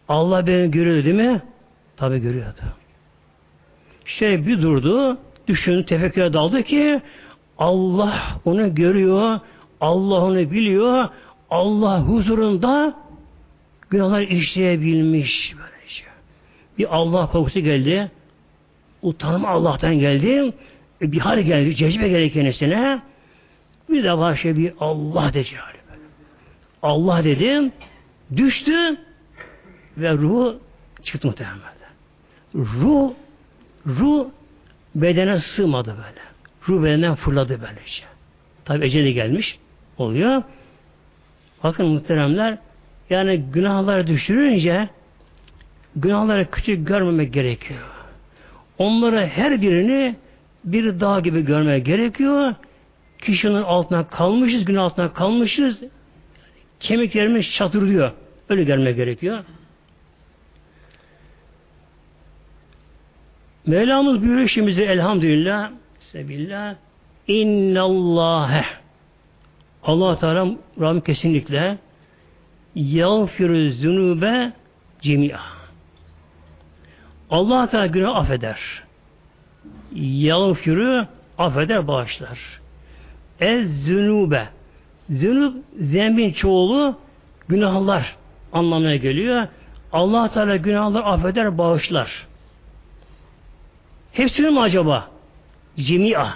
[0.08, 1.42] Allah beni görüyordu değil mi?
[1.96, 2.62] Tabi görüyordu.
[4.06, 5.18] İşte bir durdu,
[5.48, 7.00] düşündü, tefekküre daldı ki
[7.58, 9.40] Allah onu görüyor,
[9.80, 11.08] Allah onu biliyor,
[11.50, 12.94] Allah huzurunda
[13.90, 15.54] günahlar işleyebilmiş.
[15.56, 16.04] Böylece.
[16.78, 18.10] Bir Allah korkusu geldi,
[19.02, 20.52] utanma Allah'tan geldi,
[21.00, 23.02] bir hal geldi, cezbe geldi kendisine,
[23.90, 25.48] bir de başka bir Allah dedi.
[26.82, 27.72] Allah dedim,
[28.36, 28.96] düştü
[29.96, 30.54] ve ruh
[31.02, 31.58] çıktı muhtemelen.
[32.54, 33.12] Ruh,
[33.86, 34.26] ruh
[34.94, 36.20] bedene sığmadı böyle.
[36.68, 38.02] Ruh bedenden fırladı böylece.
[38.64, 39.58] Tabi eceli gelmiş
[39.98, 40.42] oluyor.
[41.62, 42.58] Bakın muhteremler
[43.10, 44.88] yani günahları düşürünce
[45.96, 47.80] günahları küçük görmemek gerekiyor.
[48.78, 50.16] Onları her birini
[50.64, 52.54] bir dağ gibi görmek gerekiyor.
[53.18, 55.82] Kişinin altına kalmışız, gün altına kalmışız.
[56.80, 58.12] Kemiklerimiz çatırlıyor.
[58.48, 59.44] Öyle gelmek gerekiyor.
[63.66, 66.74] Mevlamız buyuruyor şimdi elhamdülillah sebillah
[67.28, 68.64] innallâhe
[69.82, 70.46] Allah Teala
[70.80, 71.78] Rabbim kesinlikle
[72.74, 74.52] yağfiru zünube
[75.00, 75.40] cemi'a
[77.30, 78.60] Allah Teala günah affeder.
[79.94, 81.06] Yağfiru
[81.38, 82.38] affeder, bağışlar.
[83.40, 84.48] Ez zünube
[85.10, 86.96] Zünub zembin çoğulu
[87.48, 88.16] günahlar
[88.52, 89.48] anlamına geliyor.
[89.92, 92.26] Allah Teala günahlar affeder, bağışlar.
[94.12, 95.10] Hepsini mi acaba?
[95.76, 96.32] Cemia.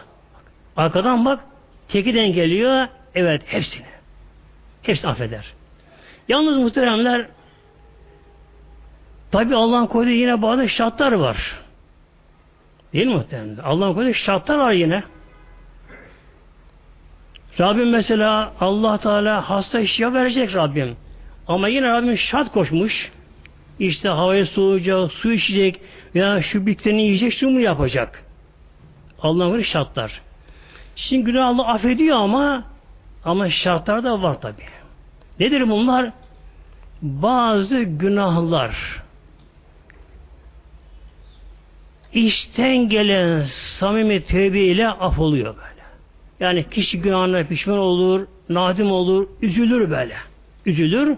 [0.77, 1.41] Arkadan bak,
[1.89, 2.89] tekiden geliyor.
[3.15, 3.87] Evet, hepsini.
[4.83, 5.45] Hepsini affeder.
[6.29, 7.27] Yalnız muhteremler
[9.31, 11.61] tabi Allah'ın koyduğu yine bazı şartlar var.
[12.93, 13.65] Değil mi muhteremler?
[13.65, 15.05] Allah'ın koyduğu şartlar var yine.
[17.61, 20.97] Rabbim mesela Allah Teala hasta şifa verecek Rabbim.
[21.47, 23.12] Ama yine Rabbim şart koşmuş.
[23.79, 25.81] İşte havaya soğuyacak, su içecek
[26.15, 28.25] veya şu bitkilerini yiyecek, şunu yapacak.
[29.23, 30.21] Allah'ın böyle şartlar.
[30.97, 32.65] Şimdi günah Allah affediyor ama
[33.25, 34.62] ama şartlar da var tabi.
[35.41, 36.12] Nedir bunlar?
[37.03, 39.03] Bazı günahlar
[42.12, 43.43] içten gelen
[43.79, 45.55] samimi tevbe ile af oluyor.
[46.40, 50.14] Yani kişi günahına pişman olur, nadim olur, üzülür böyle.
[50.66, 51.16] Üzülür.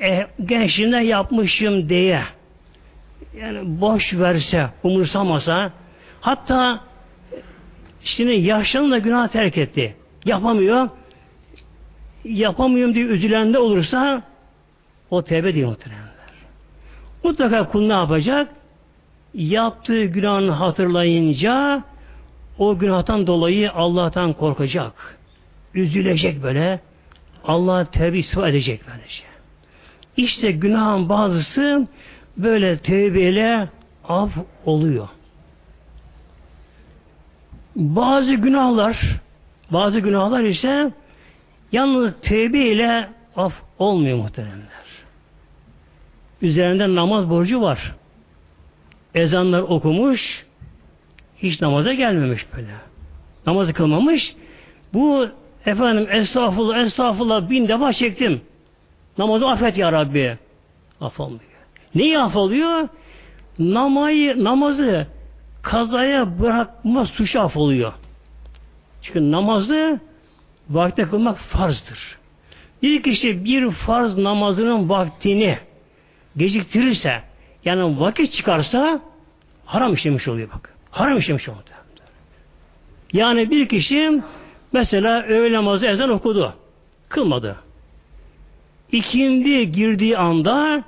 [0.00, 2.22] E, gençliğinde yapmışım diye
[3.40, 5.72] yani boş verse, umursamasa
[6.20, 6.80] hatta
[8.00, 9.96] şimdi yaşlanın da günah terk etti.
[10.24, 10.88] Yapamıyor.
[12.24, 14.22] Yapamıyorum diye üzülen de olursa
[15.10, 16.06] o tevbe değil muhtemelen.
[17.24, 18.48] Mutlaka kul ne yapacak?
[19.34, 21.84] Yaptığı günahını hatırlayınca
[22.58, 25.18] o günahtan dolayı Allah'tan korkacak.
[25.74, 26.80] Üzülecek böyle.
[27.44, 29.22] Allah tevbe ispat edecek böylece.
[30.16, 31.86] İşte günahın bazısı
[32.36, 33.68] böyle tevbeyle
[34.08, 34.30] af
[34.64, 35.08] oluyor.
[37.76, 39.20] Bazı günahlar
[39.70, 40.92] bazı günahlar ise
[41.72, 44.86] yalnız tevbe ile af olmuyor muhteremler.
[46.42, 47.94] Üzerinde namaz borcu var.
[49.14, 50.45] Ezanlar okumuş,
[51.38, 52.68] hiç namaza gelmemiş böyle.
[53.46, 54.36] Namazı kılmamış.
[54.94, 55.28] Bu
[55.66, 58.40] efendim estağfurullah, estağfurullah bin defa çektim.
[59.18, 60.38] Namazı affet ya Rabbi.
[61.00, 61.40] Af olmuyor.
[61.94, 62.88] Neyi af oluyor?
[63.58, 65.06] Namayı, namazı
[65.62, 67.92] kazaya bırakma suçu af oluyor.
[69.02, 70.00] Çünkü namazı
[70.70, 72.18] vakte kılmak farzdır.
[72.82, 75.58] Bir kişi bir farz namazının vaktini
[76.36, 77.22] geciktirirse
[77.64, 79.00] yani vakit çıkarsa
[79.64, 80.75] haram işlemiş oluyor bak.
[80.90, 81.62] Haram işlemiş oluyor.
[83.12, 84.22] Yani bir kişi
[84.72, 86.54] mesela öğle namazı ezan okudu.
[87.08, 87.56] Kılmadı.
[88.92, 90.84] İkindi girdiği anda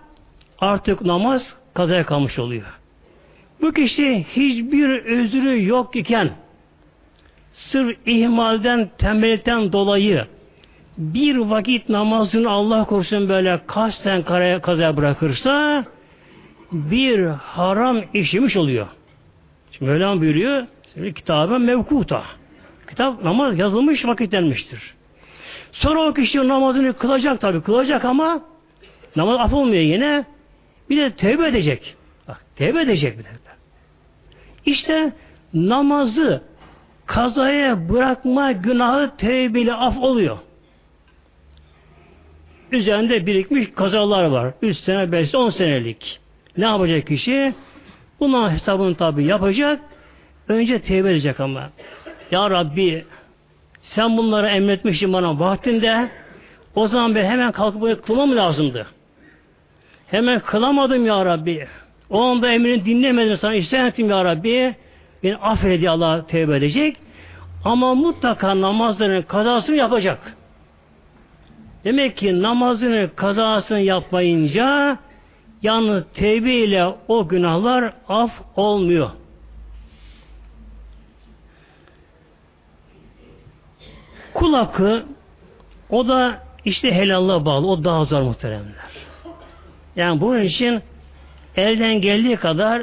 [0.58, 2.78] artık namaz kazaya kalmış oluyor.
[3.62, 6.30] Bu kişi hiçbir özrü yok iken
[7.52, 10.26] sırf ihmalden, tembellikten dolayı
[10.98, 15.84] bir vakit namazını Allah korusun böyle kasten karaya kazaya bırakırsa
[16.72, 18.86] bir haram işlemiş oluyor.
[19.78, 20.66] Şimdi Mevlam buyuruyor
[21.14, 22.24] kitabı mevkuta.
[22.88, 24.94] Kitap namaz yazılmış vakitlenmiştir.
[25.72, 28.42] Sonra o kişi namazını kılacak tabi kılacak ama
[29.16, 30.24] namaz af olmuyor yine.
[30.90, 31.94] Bir de tevbe edecek.
[32.28, 33.28] Bak tevbe edecek bir de.
[34.66, 35.12] İşte
[35.54, 36.42] namazı
[37.06, 40.38] kazaya bırakma günahı tevbeyle af oluyor.
[42.72, 44.54] Üzerinde birikmiş kazalar var.
[44.62, 46.20] 3 sene, 5 10 senelik.
[46.56, 47.54] Ne yapacak kişi?
[48.20, 49.80] Bunun hesabını tabi yapacak.
[50.48, 51.70] Önce tevbe edecek ama.
[52.30, 53.04] Ya Rabbi
[53.82, 56.08] sen bunları emretmişsin bana vaktinde
[56.74, 58.86] o zaman ben hemen kalkıp bunu kılmam lazımdı.
[60.06, 61.66] Hemen kılamadım ya Rabbi.
[62.10, 64.74] O anda emrini dinlemedim sana isyan ettim ya Rabbi.
[65.22, 66.96] Beni affet diye Allah tevbe edecek.
[67.64, 70.18] Ama mutlaka namazların kazasını yapacak.
[71.84, 74.98] Demek ki namazını kazasını yapmayınca
[75.62, 79.10] yalnız tevbe ile o günahlar af olmuyor.
[84.34, 85.04] Kul hakkı
[85.90, 87.66] o da işte helalla bağlı.
[87.66, 88.88] O daha zor muhteremler.
[89.96, 90.82] Yani bunun için
[91.56, 92.82] elden geldiği kadar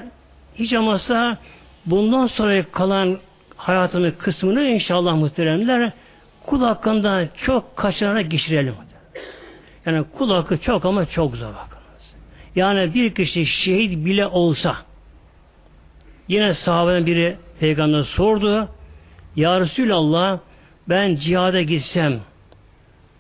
[0.56, 1.38] hiç olmazsa
[1.86, 3.18] bundan sonra kalan
[3.56, 5.92] hayatının kısmını inşallah muhteremler
[6.46, 8.76] kul hakkında çok kaçınarak geçirelim.
[9.86, 11.75] Yani kul hakkı çok ama çok zor bakınız.
[12.56, 14.78] Yani bir kişi şehit bile olsa
[16.28, 18.70] yine sahabeden biri peygamber sordu
[19.36, 20.40] Ya Resulallah
[20.90, 22.20] ben cihada gitsem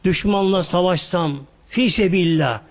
[0.03, 2.61] düşmanla savaşsam fi sebillah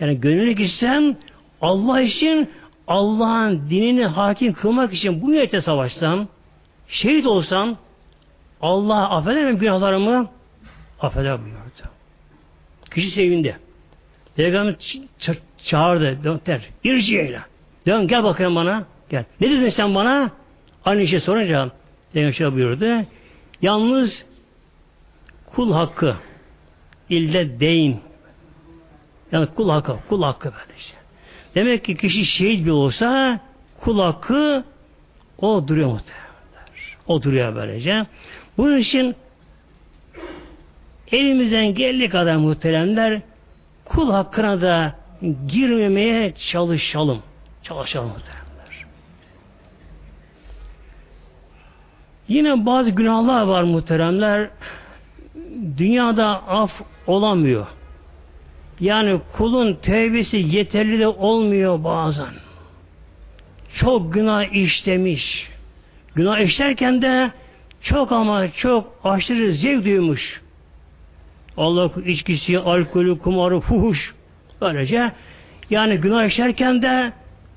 [0.00, 1.16] yani gönüllü gitsem
[1.60, 2.50] Allah için
[2.86, 6.28] Allah'ın dinini hakim kılmak için bu niyete savaşsam
[6.88, 7.76] şehit olsam
[8.60, 10.28] Allah affeder mi günahlarımı?
[11.00, 11.60] Affeder buyurdu.
[12.94, 13.58] Kişi sevindi.
[14.36, 14.74] Peygamber
[15.64, 16.40] çağırdı.
[16.46, 16.60] Der.
[16.84, 17.40] İrciyeyle.
[17.86, 18.84] Dön gel bakayım bana.
[19.08, 19.24] Gel.
[19.40, 20.30] Ne dedin sen bana?
[20.84, 21.70] Aynı şey sorunca
[22.12, 23.06] Peygamber buyurdu.
[23.62, 24.24] Yalnız
[25.46, 26.16] kul hakkı
[27.10, 28.00] ilde deyin.
[29.32, 30.96] Yani kul hakkı, kul hakkı böyle işte.
[31.54, 33.40] Demek ki kişi şehit bir olsa
[33.80, 34.64] kul hakkı
[35.38, 36.22] o duruyor muhtemelen.
[37.06, 38.06] O duruyor böylece.
[38.56, 39.14] Bunun için
[41.12, 43.22] elimizden geldiği kadar muhteremler
[43.84, 44.94] kul hakkına da
[45.48, 47.22] girmemeye çalışalım.
[47.62, 48.86] Çalışalım muhteremler.
[52.28, 54.50] Yine bazı günahlar var muhteremler.
[55.76, 56.72] dünyada af
[57.06, 57.66] olamıyor.
[58.80, 62.32] Yani kulun tevbesi yeterli de olmuyor bazen.
[63.74, 65.48] Çok günah işlemiş.
[66.14, 67.30] Günah işlerken de
[67.80, 70.42] çok ama çok aşırı zevk duymuş.
[71.56, 74.14] Allah içkisi, alkolü, kumarı, fuhuş.
[74.62, 75.12] Böylece
[75.70, 77.12] yani günah işlerken de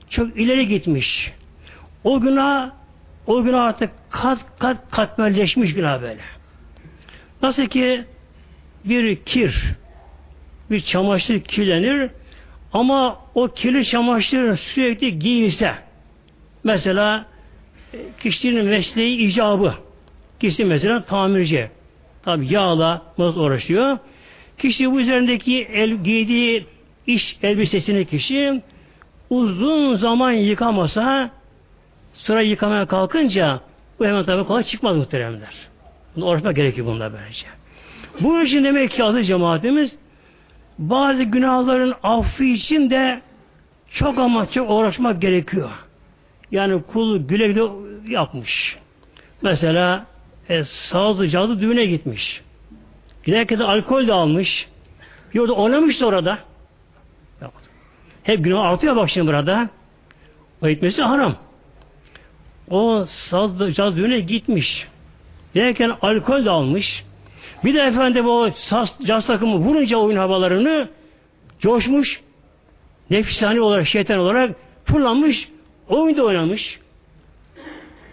[0.09, 1.31] çok ileri gitmiş.
[2.03, 2.71] O günah
[3.27, 6.21] o günah artık kat kat katmerleşmiş günah böyle.
[7.41, 8.05] Nasıl ki
[8.85, 9.75] bir kir
[10.71, 12.09] bir çamaşır kirlenir
[12.73, 15.73] ama o kirli çamaşır sürekli giyilse
[16.63, 17.25] mesela
[17.93, 19.73] e, kişinin mesleği icabı
[20.39, 21.69] kişi mesela tamirci
[22.23, 23.97] tabi yağla nasıl uğraşıyor
[24.57, 26.65] kişi bu üzerindeki el, giydiği
[27.07, 28.61] iş elbisesini kişi
[29.29, 31.29] uzun zaman yıkamasa
[32.13, 33.59] sıra yıkamaya kalkınca
[33.99, 35.53] bu hemen tabi kolay çıkmaz muhteremler.
[36.15, 37.45] Bunu uğraşmak gerekiyor bunda böylece.
[38.19, 39.95] Bunun için demek ki adı cemaatimiz
[40.79, 43.21] bazı günahların affı için de
[43.89, 45.69] çok ama çok uğraşmak gerekiyor.
[46.51, 47.63] Yani kul güle güle
[48.07, 48.77] yapmış.
[49.41, 50.05] Mesela
[50.49, 52.41] e, sazlı cadı düğüne gitmiş.
[53.23, 54.67] Giderken de alkol de almış.
[55.39, 56.37] Orada oynamış da orada.
[58.25, 59.69] Hep günah artıyor bak şimdi burada.
[60.61, 61.35] O gitmesi haram.
[62.69, 64.87] O saz caz düğüne gitmiş.
[65.55, 67.03] Derken alkol de almış.
[67.63, 70.89] Bir de efendim o saz, caz takımı vurunca oyun havalarını
[71.59, 72.21] coşmuş.
[73.09, 74.55] Nefisani olarak, şeytan olarak
[74.85, 75.49] fırlanmış.
[75.89, 76.79] Oyunda oynamış.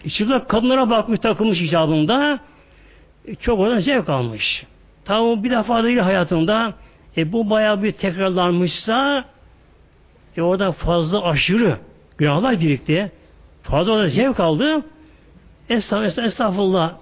[0.05, 2.39] İçinde kadınlara bakmış takılmış icabında.
[3.27, 4.65] E, çok oradan zevk almış.
[5.05, 6.73] Tamam bir defa değil hayatında
[7.17, 9.25] e, bu bayağı bir tekrarlanmışsa
[10.37, 11.77] e, orada fazla aşırı
[12.17, 13.11] günahlar birikti.
[13.63, 14.85] Fazla orada zevk aldı.
[15.69, 16.93] Estağfurullah, estağfurullah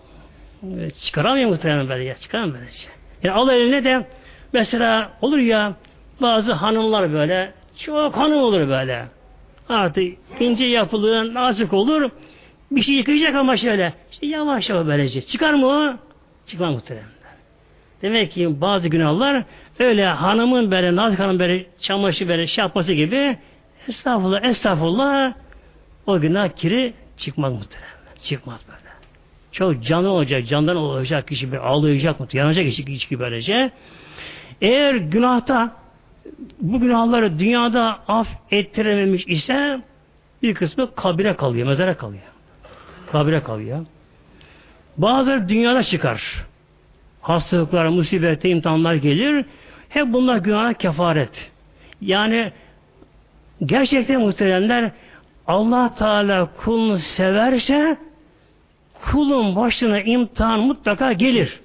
[1.04, 2.16] çıkaramıyor muhtemelen böyle ya.
[2.16, 2.88] Çıkaramıyor böylece.
[3.24, 4.08] Yani al eline de
[4.54, 5.74] mesela olur ya
[6.22, 9.06] bazı hanımlar böyle çok hanım olur böyle.
[9.70, 12.10] Artık ince yapılı, nazik olur.
[12.72, 13.94] Bir şey yıkayacak ama şöyle.
[14.12, 15.22] İşte yavaş yavaş böylece.
[15.22, 15.94] Çıkar mı o?
[16.46, 17.08] Çıkmaz muhtemelen.
[18.02, 19.44] Demek ki bazı günahlar
[19.80, 23.38] öyle hanımın böyle nazik hanım böyle çamaşır böyle şey yapması gibi
[23.88, 25.34] estağfurullah estağfurullah
[26.08, 27.92] o günah kiri çıkmaz muhtemelen.
[28.24, 28.92] Çıkmaz böyle.
[29.52, 32.28] Çok canı olacak, candan olacak kişi bir ağlayacak mı?
[32.34, 33.72] Yanacak kişi, kişi böylece.
[34.62, 35.76] Eğer günahta
[36.62, 39.82] bu günahları dünyada af ettirememiş ise
[40.44, 42.24] bir kısmı kabire kalıyor, mezara kalıyor.
[43.12, 43.86] Kabire kalıyor.
[44.98, 46.46] Bazıları dünyada çıkar.
[47.22, 49.46] Hastalıklar, musibet, imtihanlar gelir.
[49.94, 51.52] Hep bunlar günahına kefaret.
[52.02, 52.52] Yani
[53.66, 54.92] gerçekten muhteremler
[55.48, 57.98] Allah Teala kulunu severse
[59.06, 61.60] kulun başına imtihan mutlaka gelir.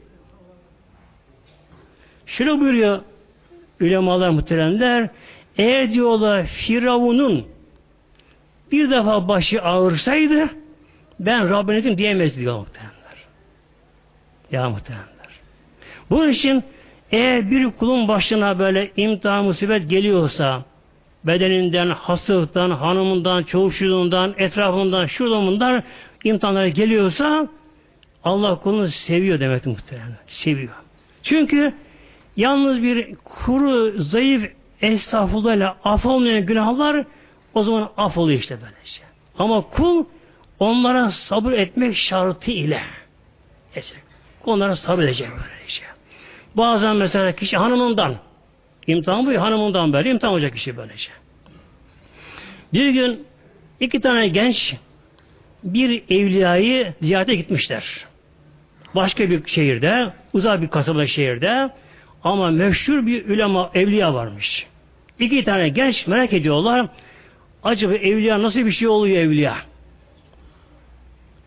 [2.27, 3.01] Şöyle buyuruyor
[3.81, 5.09] ulemalar muhteremler
[5.59, 7.47] eğer diyorlar Firavun'un
[8.73, 10.49] bir defa başı ağırsaydı
[11.21, 13.17] ben Rabbinetim diyemezdi diyor muhteremler.
[14.53, 15.07] Ya muhteremler.
[16.11, 16.65] Bunun için
[17.13, 20.65] eğer bir kulun başına böyle imtihan musibet geliyorsa
[21.25, 25.83] bedeninden, hastalıktan, hanımından, çoğuşluğundan, etrafından, şuradan
[26.25, 27.49] imtihanlara geliyorsa
[28.25, 30.19] Allah kulunu seviyor demektir muhtemelen.
[30.27, 30.75] Seviyor.
[31.23, 31.75] Çünkü
[32.37, 34.51] yalnız bir kuru, zayıf
[34.83, 37.05] estağfurullah ile af olmayan günahlar
[37.55, 39.03] o zaman af oluyor işte böylece.
[39.39, 40.05] Ama kul
[40.59, 42.83] onlara sabır etmek şartı ile
[44.45, 45.96] onlara sabır edecek böylece.
[46.57, 48.15] Bazen mesela kişi hanımından
[48.87, 51.11] imtihan bu hanımından böyle imtihan olacak kişi böylece.
[52.73, 53.25] Bir gün
[53.81, 54.77] iki tane genç
[55.65, 58.07] bir evliyayı ziyarete gitmişler.
[58.95, 61.71] Başka bir şehirde, uzak bir kasaba şehirde
[62.25, 64.67] ama meşhur bir ulema evliya varmış.
[65.19, 66.89] İki tane genç merak ediyorlar.
[67.63, 69.57] Acaba evliya nasıl bir şey oluyor evliya?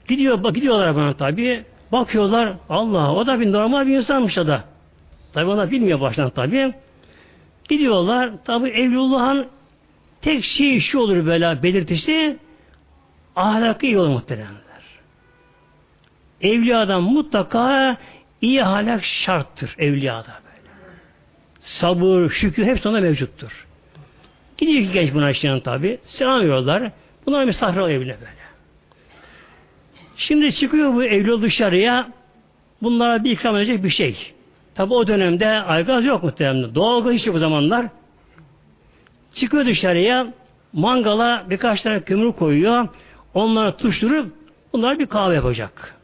[0.08, 1.64] Gidiyor, bak gidiyorlar bana tabi.
[1.92, 4.64] Bakıyorlar, Allah o da bir normal bir insanmış da.
[5.34, 6.74] Tabi ona bilmiyor baştan tabi.
[7.70, 9.48] Gidiyorlar, tabi Evliyullah'ın
[10.22, 12.38] tek şey şu olur böyle belirtisi
[13.36, 14.60] ahlakı iyi olur muhteremler.
[16.42, 17.98] Evliyadan mutlaka
[18.42, 20.94] iyi ahlak şarttır evliyada böyle.
[21.62, 23.68] Sabır, şükür hepsi onda mevcuttur.
[24.58, 26.00] Gidiyor ki genç buna işleyen tabi.
[26.06, 26.92] Selam veriyorlar.
[27.26, 28.40] Bunlar misafir evli böyle.
[30.16, 32.10] Şimdi çıkıyor bu evli dışarıya
[32.82, 34.34] bunlara bir ikram edecek bir şey.
[34.80, 36.76] Tabi o dönemde aygaz yok muhtemelen.
[36.76, 37.86] Doğalgaz hiç yok o zamanlar.
[39.36, 40.28] Çıkıyor dışarıya
[40.74, 42.88] mangala birkaç tane kömür koyuyor.
[43.34, 44.34] Onları tuşturup
[44.74, 45.96] bunlar bir kahve yapacak.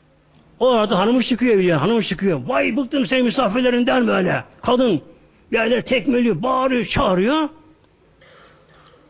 [0.60, 1.78] O arada hanımı çıkıyor biliyor.
[1.78, 2.42] Hanımı çıkıyor.
[2.48, 4.44] Vay bıktım senin misafirlerinden böyle.
[4.62, 5.02] Kadın
[5.52, 7.50] yerler tekmeliyor, bağırıyor, çağırıyor.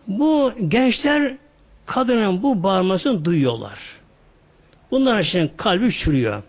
[0.08, 1.38] Bu gençler
[1.86, 3.80] kadının bu bağırmasını duyuyorlar.
[4.92, 6.44] Bunlar için kalbi çürüyor.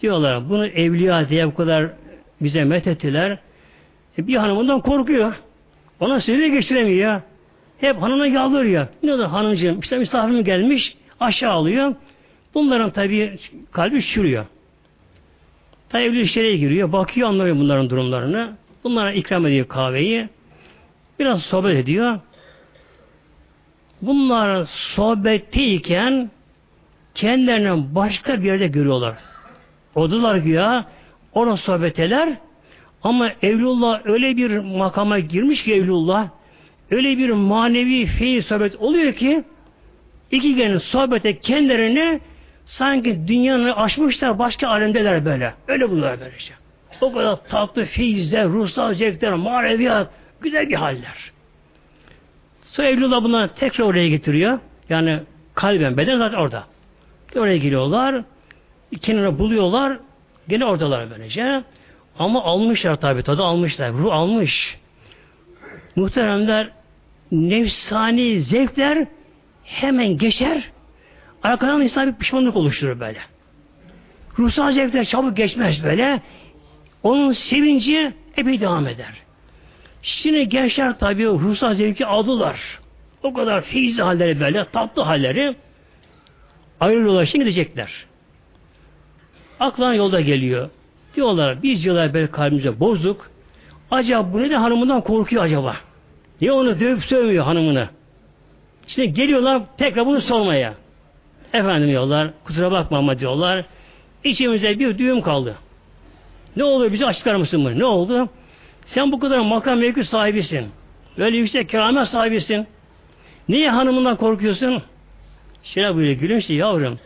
[0.00, 1.90] Diyorlar bunu evliya diye bu kadar
[2.40, 3.38] bize methettiler.
[4.18, 5.34] E bir hanımından korkuyor.
[6.00, 7.20] Ona sinir geçiremiyor.
[7.78, 8.86] Hep hanımına yalvarıyor.
[9.02, 11.94] Ne da hanımcığım işte misafirim gelmiş aşağı alıyor.
[12.54, 13.38] Bunların tabi
[13.72, 14.46] kalbi çürüyor.
[15.88, 16.92] Tabi evli işlere giriyor.
[16.92, 18.52] Bakıyor anlıyor bunların durumlarını.
[18.84, 20.28] Bunlara ikram ediyor kahveyi.
[21.18, 22.20] Biraz sohbet ediyor.
[24.02, 26.30] Bunlar sohbetteyken
[27.14, 29.14] kendilerini başka bir yerde görüyorlar.
[29.94, 30.84] Odalar güya
[31.34, 32.28] orada sohbeteler
[33.02, 36.28] ama Evlullah öyle bir makama girmiş ki Evlullah
[36.90, 39.44] öyle bir manevi feyiz sohbet oluyor ki
[40.30, 42.20] iki genç sohbete kendilerini
[42.66, 45.54] sanki dünyanın aşmışlar başka alemdeler böyle.
[45.68, 46.54] Öyle buluyorlar böyle işte.
[47.00, 50.10] O kadar tatlı feyizler, ruhsal zevkler, maneviyat,
[50.40, 51.32] güzel bir haller.
[52.62, 54.58] Sonra Evlullah buna tekrar oraya getiriyor.
[54.88, 55.20] Yani
[55.54, 56.64] kalben, beden zaten orada.
[57.36, 58.22] Oraya geliyorlar.
[59.02, 59.98] Kenara buluyorlar.
[60.48, 61.62] Gene oradalar böylece.
[62.18, 63.92] Ama almışlar tabi tadı almışlar.
[63.92, 64.78] Ruh almış.
[65.96, 66.70] Muhteremler
[67.32, 69.06] nefsani zevkler
[69.64, 70.70] hemen geçer.
[71.42, 73.18] Arkadan insan bir pişmanlık oluşturur böyle.
[74.38, 76.20] Ruhsal zevkler çabuk geçmez böyle.
[77.02, 79.14] Onun sevinci epey devam eder.
[80.02, 82.80] Şimdi gençler tabi ruhsal zevki aldılar.
[83.22, 85.56] O kadar feyizli halleri böyle, tatlı halleri
[86.80, 88.06] ayrılıyorlar şimdi gidecekler.
[89.60, 90.70] Aklına yolda geliyor.
[91.16, 93.30] Diyorlar biz diyorlar böyle kalbimize bozduk.
[93.90, 95.76] Acaba bu ne de hanımından korkuyor acaba?
[96.40, 97.88] Niye onu dövüp sövmüyor hanımını?
[98.88, 100.74] İşte geliyorlar tekrar bunu sormaya.
[101.52, 103.64] Efendim diyorlar, kusura bakma ama diyorlar.
[104.24, 105.56] İçimizde bir düğüm kaldı.
[106.56, 107.78] Ne oluyor bize açıklar mısın bunu?
[107.78, 108.28] Ne oldu?
[108.86, 110.66] Sen bu kadar makam mevki sahibisin.
[111.18, 112.66] Böyle yüksek keramet sahibisin.
[113.48, 114.82] Niye hanımından korkuyorsun?
[115.62, 116.98] Şöyle böyle gülünç yavrum.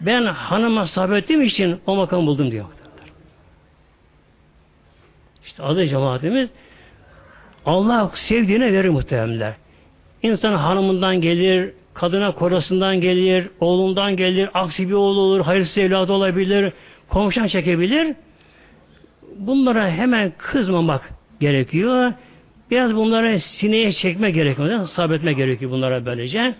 [0.00, 2.64] Ben hanıma sabrettiğim için o makam buldum diyor.
[5.44, 6.50] İşte adı cemaatimiz
[7.66, 9.54] Allah sevdiğine verir muhteremler.
[10.22, 16.72] İnsan hanımından gelir, kadına korasından gelir, oğlundan gelir, aksi bir oğlu olur, hayırsız evladı olabilir,
[17.08, 18.14] komşan çekebilir.
[19.36, 22.12] Bunlara hemen kızmamak gerekiyor.
[22.70, 24.86] Biraz bunlara sineye çekme gerekiyor.
[24.86, 26.54] Sabretme gerekiyor bunlara böylece.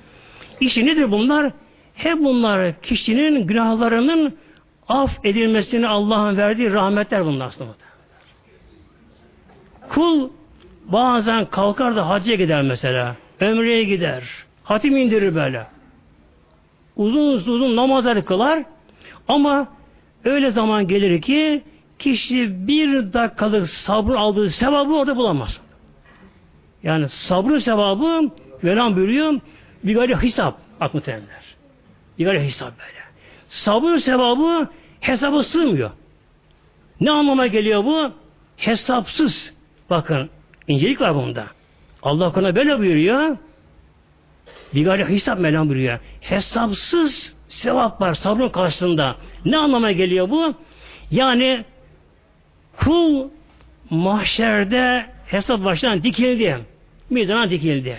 [0.61, 1.53] İşte nedir bunlar?
[1.99, 4.37] Hep bunlar kişinin günahlarının
[4.89, 7.73] af edilmesini Allah'ın verdiği rahmetler bunlar aslında.
[9.89, 10.31] Kul
[10.85, 13.17] bazen kalkar da hacca gider mesela.
[13.41, 14.25] Ömreye gider.
[14.65, 15.67] Hatim indirir böyle.
[16.97, 18.65] Uzun uzun namazları kılar
[19.29, 19.69] ama
[20.25, 21.63] öyle zaman gelir ki
[21.99, 25.61] kişi bir dakikalık sabır aldığı sevabı orada bulamaz.
[26.83, 28.31] Yani sabrın sevabı
[28.63, 29.41] Mevlam buyuruyor
[29.85, 31.38] bir gayri hesap aklı terimler.
[32.19, 32.99] Gayri hesap böyle.
[33.49, 34.69] Sabır sevabı
[35.01, 35.91] hesaba sığmıyor.
[37.01, 38.13] Ne anlama geliyor bu?
[38.57, 39.53] Hesapsız.
[39.91, 40.31] Bakın
[40.69, 41.47] incelik var bunda.
[42.03, 43.37] Allah kana böyle buyuruyor.
[44.75, 45.99] Bir gayri hesap Mevlam buyuruyor.
[46.21, 49.17] Hesapsız sevap var sabrın karşısında.
[49.45, 50.55] Ne anlama geliyor bu?
[51.11, 51.65] Yani
[52.77, 53.29] kul
[53.91, 56.59] mahşerde hesap baştan dikildi.
[57.11, 57.99] Mizana dikildi.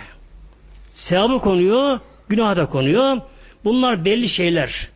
[0.93, 1.99] Sevabı konuyor,
[2.30, 3.22] günah da konuyor.
[3.64, 4.89] Bunlar belli şeyler.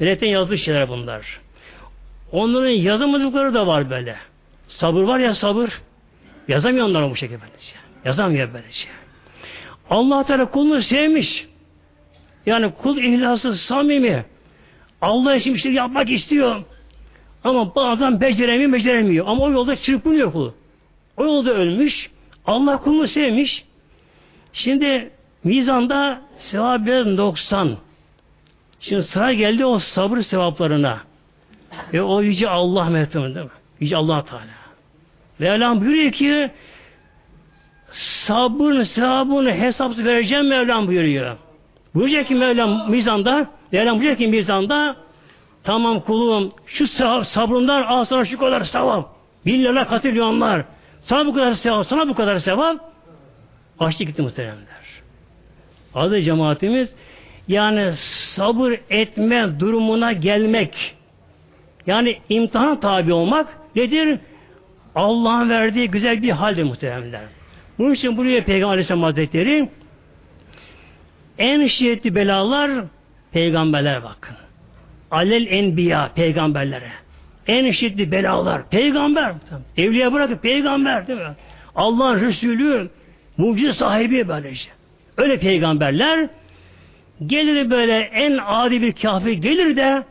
[0.00, 1.40] Milletin yazdığı şeyler bunlar.
[2.32, 4.16] Onların yazamadıkları da var böyle.
[4.68, 5.80] Sabır var ya sabır.
[6.48, 7.72] Yazamıyor onlara bu şekilde böylece.
[8.04, 8.88] Yazamıyor böylece.
[9.90, 11.46] Allah Teala kulunu sevmiş.
[12.46, 14.24] Yani kul ihlası, samimi.
[15.00, 16.62] Allah için bir şey yapmak istiyor.
[17.44, 19.26] Ama bazen beceremiyor, beceremiyor.
[19.28, 20.50] Ama o yolda çırpınıyor kul.
[21.16, 22.10] O yolda ölmüş.
[22.46, 23.64] Allah kulunu sevmiş.
[24.52, 25.10] Şimdi
[25.44, 27.76] mizanda sevap 90.
[28.80, 31.00] Şimdi sıra geldi o sabır sevaplarına.
[31.92, 33.52] Ve o yüce Allah mertebinde değil mi?
[33.80, 34.42] Yüce Allah Teala.
[35.40, 36.50] Ve Mevlam buyuruyor ki
[37.90, 41.36] sabrın sevabını hesapsız vereceğim Mevlam buyuruyor.
[41.94, 44.96] Buyuracak ki Mevlam mizanda Mevlam buyuracak ki mizanda
[45.64, 46.88] tamam kulum şu
[47.24, 49.16] sabrından al sana şu kadar sevap.
[49.46, 50.64] Bin lira katrilyonlar.
[51.02, 52.76] Sana bu kadar sevap, sana bu kadar sevap.
[53.78, 54.66] Açtı gitti muhteremler.
[55.94, 56.94] Adı cemaatimiz
[57.48, 57.92] yani
[58.34, 60.94] sabır etme durumuna gelmek
[61.86, 64.18] yani imtihan tabi olmak nedir?
[64.94, 67.20] Allah'ın verdiği güzel bir haldir muhteremler.
[67.78, 69.68] Bunun için buraya Peygamber Aleyhisselam Hazretleri
[71.38, 72.70] en şiddetli belalar
[73.32, 74.36] peygamberler bakın.
[75.10, 76.90] alel enbiya peygamberlere.
[77.46, 78.68] En şiddetli belalar.
[78.68, 79.32] Peygamber.
[79.76, 81.34] Evliya bırakıp peygamber değil mi?
[81.74, 82.88] Allah'ın Resulü
[83.36, 84.68] mucize sahibi böylece.
[85.16, 86.28] Öyle peygamberler
[87.26, 90.02] gelir böyle en adi bir kafir gelir de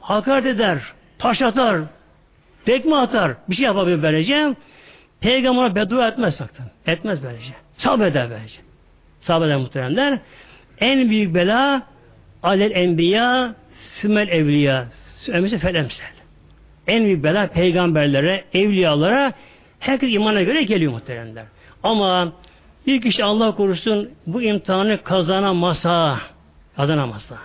[0.00, 0.78] hakaret eder,
[1.18, 1.80] taş atar,
[2.64, 4.54] tekme atar, bir şey yapabilir böylece.
[5.20, 6.64] Peygamber'e beddua etmez sakın.
[6.86, 7.52] Etmez böylece.
[7.76, 8.60] Sabreder böylece.
[9.20, 10.18] Sabreder muhteremler.
[10.78, 11.82] En büyük bela
[12.42, 13.54] alel enbiya
[13.94, 14.86] sümel evliya
[15.16, 16.14] sümemisi felemsel.
[16.86, 19.32] En büyük bela peygamberlere, evliyalara
[19.80, 21.44] herkes imana göre geliyor muhteremler.
[21.82, 22.32] Ama
[22.86, 26.20] bir kişi Allah korusun bu imtihanı kazanamasa
[26.76, 27.38] kazanamasa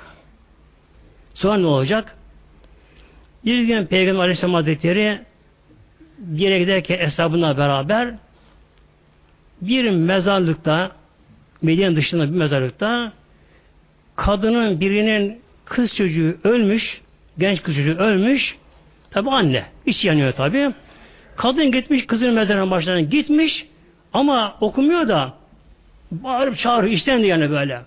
[1.34, 2.16] sonra ne olacak?
[3.46, 5.22] Bir gün Peygamber Aleyhisselam Hazretleri
[6.18, 8.14] bir yere giderken hesabına beraber
[9.62, 10.92] bir mezarlıkta
[11.62, 13.14] Medine dışında bir mezarlıkta
[14.16, 17.02] kadının birinin kız çocuğu ölmüş,
[17.38, 18.58] genç kız çocuğu ölmüş,
[19.12, 20.72] tabi anne, iç yanıyor tabi.
[21.36, 23.66] Kadın gitmiş, kızın mezarına başlarına gitmiş
[24.14, 25.34] ama okumuyor da
[26.12, 27.82] bağırıp çağırıyor, işten de yani böyle.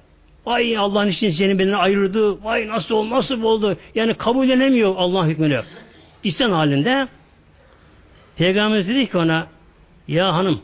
[0.47, 5.27] Vay Allah'ın için seni benden ayırdı, vay nasıl oldu, nasıl oldu, yani kabul edemiyor Allah
[5.27, 5.63] hükmünü.
[6.25, 7.09] İsten halinde
[8.37, 9.47] Peygamberimiz dedi ki ona
[10.09, 10.61] ya hanım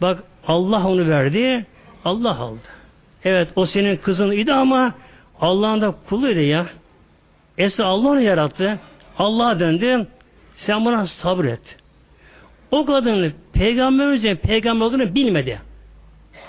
[0.00, 1.66] bak Allah onu verdi
[2.04, 2.60] Allah aldı.
[3.24, 4.94] Evet o senin kızın idi ama
[5.40, 6.66] Allah'ın da kuluydu ya.
[7.58, 8.78] Esra Allah onu yarattı.
[9.18, 10.06] Allah'a döndü.
[10.56, 11.76] Sen buna sabret.
[12.70, 15.60] O kadın peygamberimizin peygamber olduğunu bilmedi.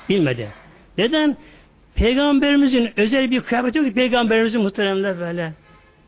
[0.09, 0.49] Bilmedi.
[0.97, 1.37] Neden?
[1.95, 5.53] Peygamberimizin özel bir kıyafeti yok ki peygamberimizin muhteremler böyle.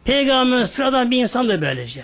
[0.05, 2.03] Peygamberimiz sıradan bir insan da böylece.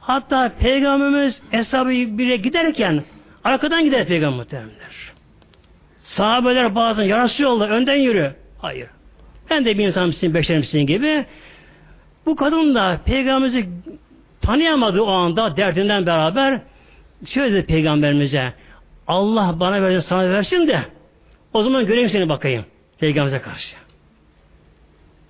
[0.00, 3.02] Hatta Peygamberimiz hesabı bire giderken
[3.44, 5.12] arkadan gider Peygamber muhteremler.
[6.02, 8.34] Sahabeler bazen yaraşıyorlar, önden yürü.
[8.58, 8.88] Hayır.
[9.50, 11.24] Ben de bir insan mısın, beşer misin gibi.
[12.26, 13.68] Bu kadın da Peygamberimizi
[14.40, 16.60] tanıyamadı o anda derdinden beraber
[17.26, 18.52] şöyle dedi Peygamberimize
[19.06, 20.80] Allah bana versin sana versin de
[21.52, 22.64] o zaman göreyim seni bakayım.
[22.98, 23.76] Peygamberimize karşı.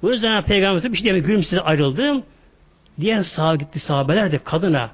[0.03, 1.27] Bu yüzden Peygamberimize bir şey demiyor.
[1.27, 2.23] Gülümsüze ayrıldım.
[3.01, 4.91] Diğer sahabe gitti sahabeler de kadına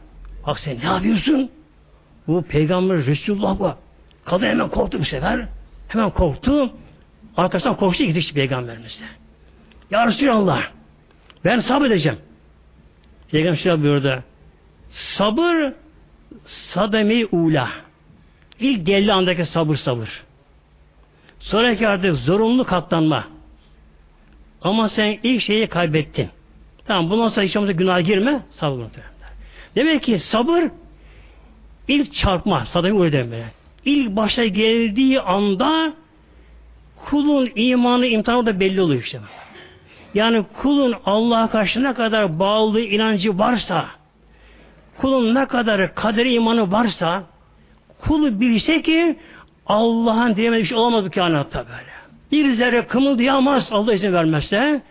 [0.46, 1.50] bak sen ne yapıyorsun?
[2.26, 3.74] Bu peygamber Resulullah bu.
[4.24, 5.48] Kadın hemen korktu bu sefer.
[5.88, 6.72] Hemen korktu.
[7.36, 9.04] Arkasından koştu gitti peygamberimize.
[9.90, 10.62] Ya Resulallah
[11.44, 12.18] ben sabredeceğim.
[13.30, 14.22] Peygamber şöyle buyurdu.
[14.90, 15.72] Sabır
[16.44, 17.68] sademi ula.
[18.60, 20.24] İlk geldi andaki sabır sabır.
[21.42, 23.24] Sonraki artık zorunlu katlanma.
[24.62, 26.28] Ama sen ilk şeyi kaybettin.
[26.86, 28.42] Tamam bundan sonra olmazsa günah girme.
[28.50, 28.84] Sabır.
[29.76, 30.64] Demek ki sabır
[31.88, 32.66] ilk çarpma.
[32.66, 33.44] Sademi öyle demeye.
[33.84, 35.92] İlk başta geldiği anda
[37.04, 39.20] kulun imanı imtihanı da belli oluyor işte.
[40.14, 43.86] Yani kulun Allah'a karşı ne kadar bağlı inancı varsa
[44.98, 47.22] kulun ne kadar kaderi imanı varsa
[48.00, 49.16] kulu bilse ki
[49.66, 51.92] Allah'ın diyemediği şey olamaz bu kainatta böyle.
[52.32, 54.82] Bir zerre kımıldayamaz Allah izin vermezse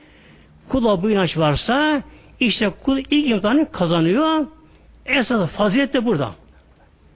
[0.69, 2.01] kula bu inanç varsa
[2.39, 4.47] işte kul ilk imtihanı kazanıyor.
[5.05, 6.35] Esas fazilet de burada.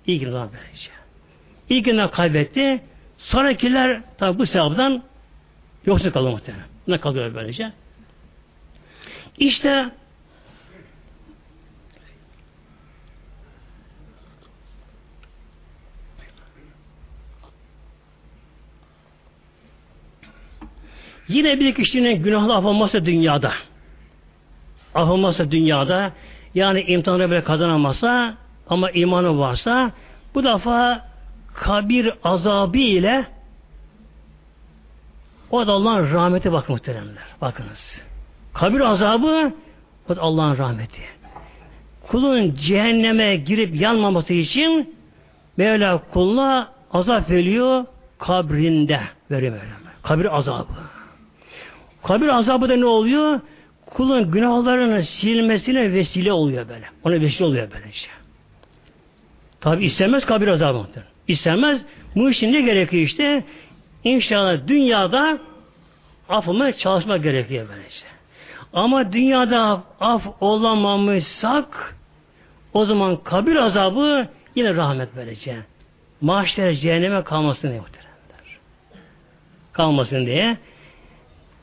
[0.07, 0.89] İlk imtihan böylece.
[1.69, 2.81] İlk imtihan kaybetti.
[3.17, 5.03] Sonrakiler tabi bu sevaptan
[5.85, 6.65] yoksa kalıyor muhtemelen.
[6.87, 7.71] Ne kalıyor böylece?
[9.37, 9.89] İşte
[21.27, 23.51] Yine bir kişinin günahlı af dünyada.
[24.95, 26.11] Af dünyada
[26.55, 28.37] yani imtihanı böyle kazanamazsa
[28.69, 29.91] ama imanı varsa
[30.35, 31.05] bu defa
[31.53, 33.25] kabir azabı ile
[35.51, 37.23] o da Allah'ın rahmeti bakın muhteremler.
[37.41, 38.01] Bakınız.
[38.53, 39.53] Kabir azabı
[40.09, 41.01] o da Allah'ın rahmeti.
[42.07, 44.95] Kulun cehenneme girip yanmaması için
[45.57, 47.85] Mevla kuluna azap veriyor
[48.19, 48.99] kabrinde
[49.31, 49.75] veriyor Mevla.
[50.03, 50.84] Kabir azabı.
[52.05, 53.39] Kabir azabı da ne oluyor?
[53.85, 56.85] Kulun günahlarını silmesine vesile oluyor böyle.
[57.03, 58.09] Ona vesile oluyor böyle işte.
[59.61, 60.85] Tabi istemez kabir azabı.
[61.27, 61.81] İstemez.
[62.15, 63.43] Bu için ne gerekiyor işte?
[64.03, 65.37] İnşallah dünyada
[66.29, 68.05] afıma çalışmak gerekiyor böylece.
[68.73, 71.95] Ama dünyada af olamamışsak
[72.73, 75.57] o zaman kabir azabı yine rahmet böylece.
[76.21, 78.59] Maaşlar cehenneme kalmasın diye muhteremler.
[79.73, 80.57] Kalmasın diye.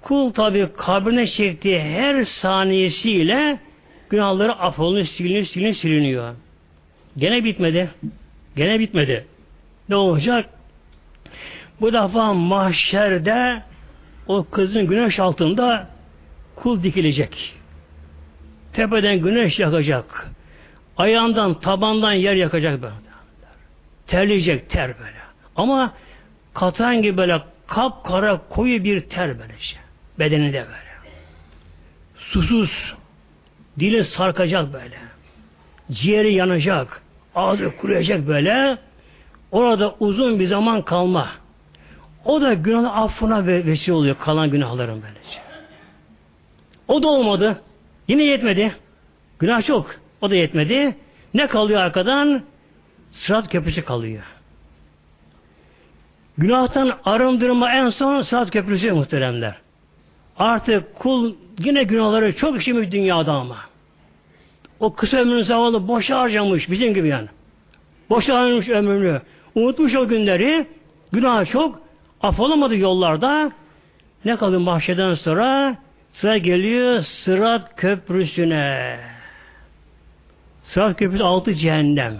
[0.02, 3.58] Kul tabi kabrine çektiği her saniyesiyle
[4.10, 6.34] günahları affolunur, siliniyor, siliniyor, siliniyor.
[7.16, 7.90] Gene bitmedi.
[8.56, 9.26] Gene bitmedi.
[9.88, 10.48] Ne olacak?
[11.80, 13.62] Bu defa mahşerde
[14.26, 15.88] o kızın güneş altında
[16.56, 17.54] kul dikilecek.
[18.72, 20.30] Tepeden güneş yakacak.
[20.96, 22.94] Ayağından, tabandan yer yakacak böyle.
[24.06, 25.22] Terleyecek ter böyle.
[25.56, 25.92] Ama
[26.54, 29.81] katan gibi böyle kapkara koyu bir ter böyle şey.
[30.22, 30.92] Bedeninde böyle.
[32.16, 32.94] Susuz.
[33.78, 34.96] Dili sarkacak böyle.
[35.90, 37.02] Ciğeri yanacak.
[37.34, 38.78] Ağzı kuruyacak böyle.
[39.52, 41.28] Orada uzun bir zaman kalma.
[42.24, 45.40] O da günah affına vesile oluyor kalan günahların böylece.
[46.88, 47.62] O da olmadı.
[48.08, 48.76] Yine yetmedi.
[49.38, 49.94] Günah çok.
[50.20, 50.96] O da yetmedi.
[51.34, 52.42] Ne kalıyor arkadan?
[53.10, 54.22] Sırat köprüsü kalıyor.
[56.38, 59.62] Günahtan arındırma en son sırat köprüsü muhteremler.
[60.38, 63.56] Artık kul yine günahları çok işlemiş dünyada ama.
[64.80, 67.28] O kısa ömrünü zavallı boşa harcamış bizim gibi yani.
[68.10, 69.20] Boşa harcamış ömrünü.
[69.54, 70.66] Unutmuş o günleri.
[71.12, 71.82] Günah çok.
[72.22, 73.52] Affolamadı yollarda.
[74.24, 75.76] Ne kaldı mahşeden sonra?
[76.12, 78.98] Sıra geliyor Sırat Köprüsü'ne.
[80.62, 82.14] Sırat Köprüsü altı cehennem.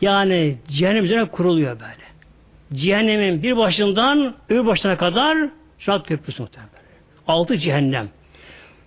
[0.00, 2.02] Yani cehennem üzerine kuruluyor böyle.
[2.80, 5.38] Cehennemin bir başından öbür başına kadar
[5.78, 6.81] Sırat Köprüsü muhtemelen.
[7.28, 8.08] Altı cehennem.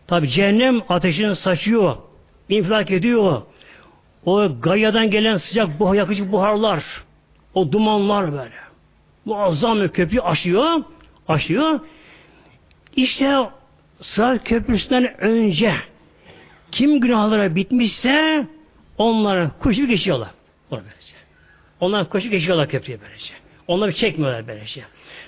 [0.08, 1.98] Tabi cehennem ateşini saçıyor.
[2.50, 3.42] infilak ediyor.
[4.26, 6.84] O gayadan gelen sıcak buhar, yakıcı buharlar.
[7.54, 8.56] O dumanlar böyle.
[9.26, 10.84] Muazzam bir köprü aşıyor.
[11.28, 11.80] Aşıyor.
[12.96, 13.36] İşte
[14.02, 15.74] Sırat Köprüsü'nden önce
[16.72, 18.48] kim günahlara bitmişse
[18.98, 20.30] onları koşup geçiyorlar.
[20.72, 21.16] Böylece.
[21.80, 23.34] Onlar koşup geçiyorlar köprüye böylece.
[23.68, 24.84] Onları çekmiyorlar böylece.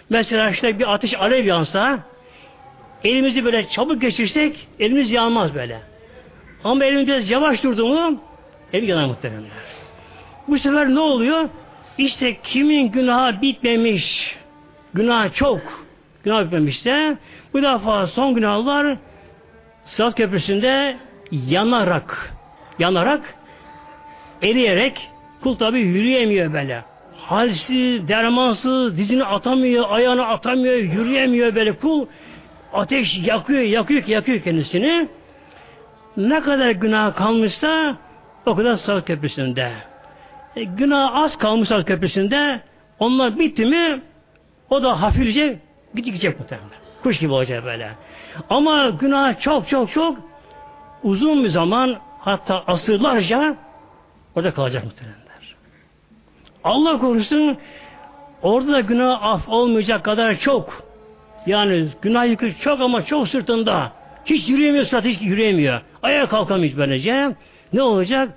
[0.09, 1.99] Mesela işte bir ateş alev yansa
[3.03, 5.79] elimizi böyle çabuk geçirsek elimiz yanmaz böyle.
[6.63, 8.21] Ama elimiz biraz yavaş durdu mu
[8.73, 9.51] el yanar muhteremler.
[10.47, 11.49] Bu sefer ne oluyor?
[11.97, 14.37] İşte kimin günahı bitmemiş,
[14.93, 15.61] günah çok,
[16.23, 17.17] günah bitmemişse
[17.53, 18.97] bu defa son günahlar
[19.85, 20.97] Sırat Köprüsü'nde
[21.31, 22.33] yanarak,
[22.79, 23.35] yanarak,
[24.41, 25.09] eriyerek
[25.43, 26.83] kul tabi yürüyemiyor böyle.
[27.17, 32.05] Halsiz, dermansız, dizini atamıyor, ayağını atamıyor, yürüyemiyor böyle kul.
[32.73, 35.09] Ateş yakıyor, yakıyor, yakıyor kendisini.
[36.17, 37.97] Ne kadar günah kalmışsa
[38.45, 39.71] o kadar Sırat Köprüsü'nde.
[40.55, 42.61] E, günah az kalmış Sırat Köprüsü'nde
[42.99, 44.01] onlar bitti mi
[44.69, 45.59] o da hafifçe
[45.95, 46.69] gidecek muhtemelen.
[47.03, 47.91] Kuş gibi olacak böyle.
[48.49, 50.17] Ama günah çok çok çok
[51.03, 53.55] uzun bir zaman hatta asırlarca
[54.35, 55.55] orada kalacak muhtemelenler.
[56.63, 57.57] Allah korusun
[58.41, 60.86] orada da günah af olmayacak kadar çok.
[61.47, 63.91] Yani günah yükü çok ama çok sırtında.
[64.25, 65.81] Hiç yürüyemiyor sırat hiç yürüyemiyor.
[66.03, 67.35] Ayağa kalkamıyor böylece.
[67.73, 68.29] Ne olacak?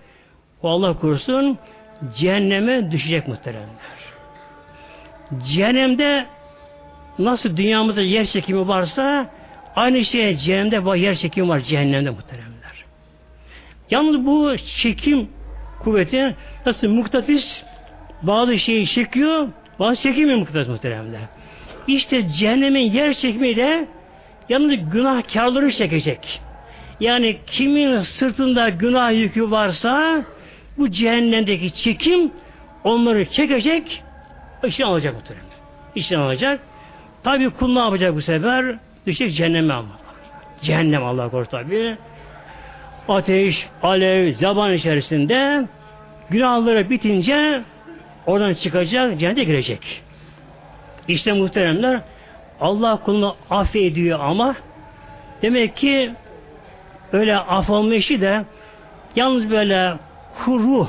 [0.63, 1.59] O Allah korusun
[2.15, 4.01] cehenneme düşecek muhteremler.
[5.47, 6.27] Cehennemde
[7.19, 9.31] nasıl dünyamızda yer çekimi varsa
[9.77, 12.85] aynı şey cehennemde yer çekimi var cehennemde muhteremler.
[13.91, 15.29] Yalnız bu çekim
[15.83, 16.37] kuvveti
[16.67, 17.63] nasıl muktatis
[18.23, 19.49] bazı şeyi çekiyor,
[19.79, 21.40] bazı çekimiyor muktatis muhteremler.
[21.87, 23.89] İşte cehennemin yer çekimi de
[24.49, 26.41] yalnız günahkarları çekecek.
[27.01, 30.25] Yani kimin sırtında günah yükü varsa
[30.79, 32.33] bu cehennemdeki çekim
[32.85, 34.03] onları çekecek,
[34.67, 35.47] işini alacak muhtemelen.
[35.95, 36.61] İşini alacak.
[37.23, 38.77] Tabi kul ne yapacak bu sefer?
[39.07, 39.99] Düşecek cehenneme ama.
[40.63, 41.97] Cehennem Allah korusun tabi.
[43.09, 45.67] Ateş, alev, zaman içerisinde
[46.31, 47.63] günahları bitince
[48.27, 50.03] oradan çıkacak, cennete girecek.
[51.11, 52.01] İşte muhteremler
[52.61, 54.55] Allah kulunu affediyor ama
[55.43, 56.13] demek ki
[57.13, 58.45] öyle af de
[59.17, 59.95] yalnız böyle
[60.45, 60.89] kuru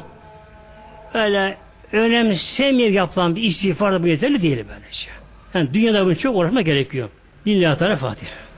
[1.13, 1.57] öyle
[1.91, 5.09] önemsemiyor yapılan bir istiğfar da bu yeterli değil böylece.
[5.53, 7.09] Yani dünyada bunu çok uğraşma gerekiyor.
[7.47, 8.51] Lillahi Teala Fatiha.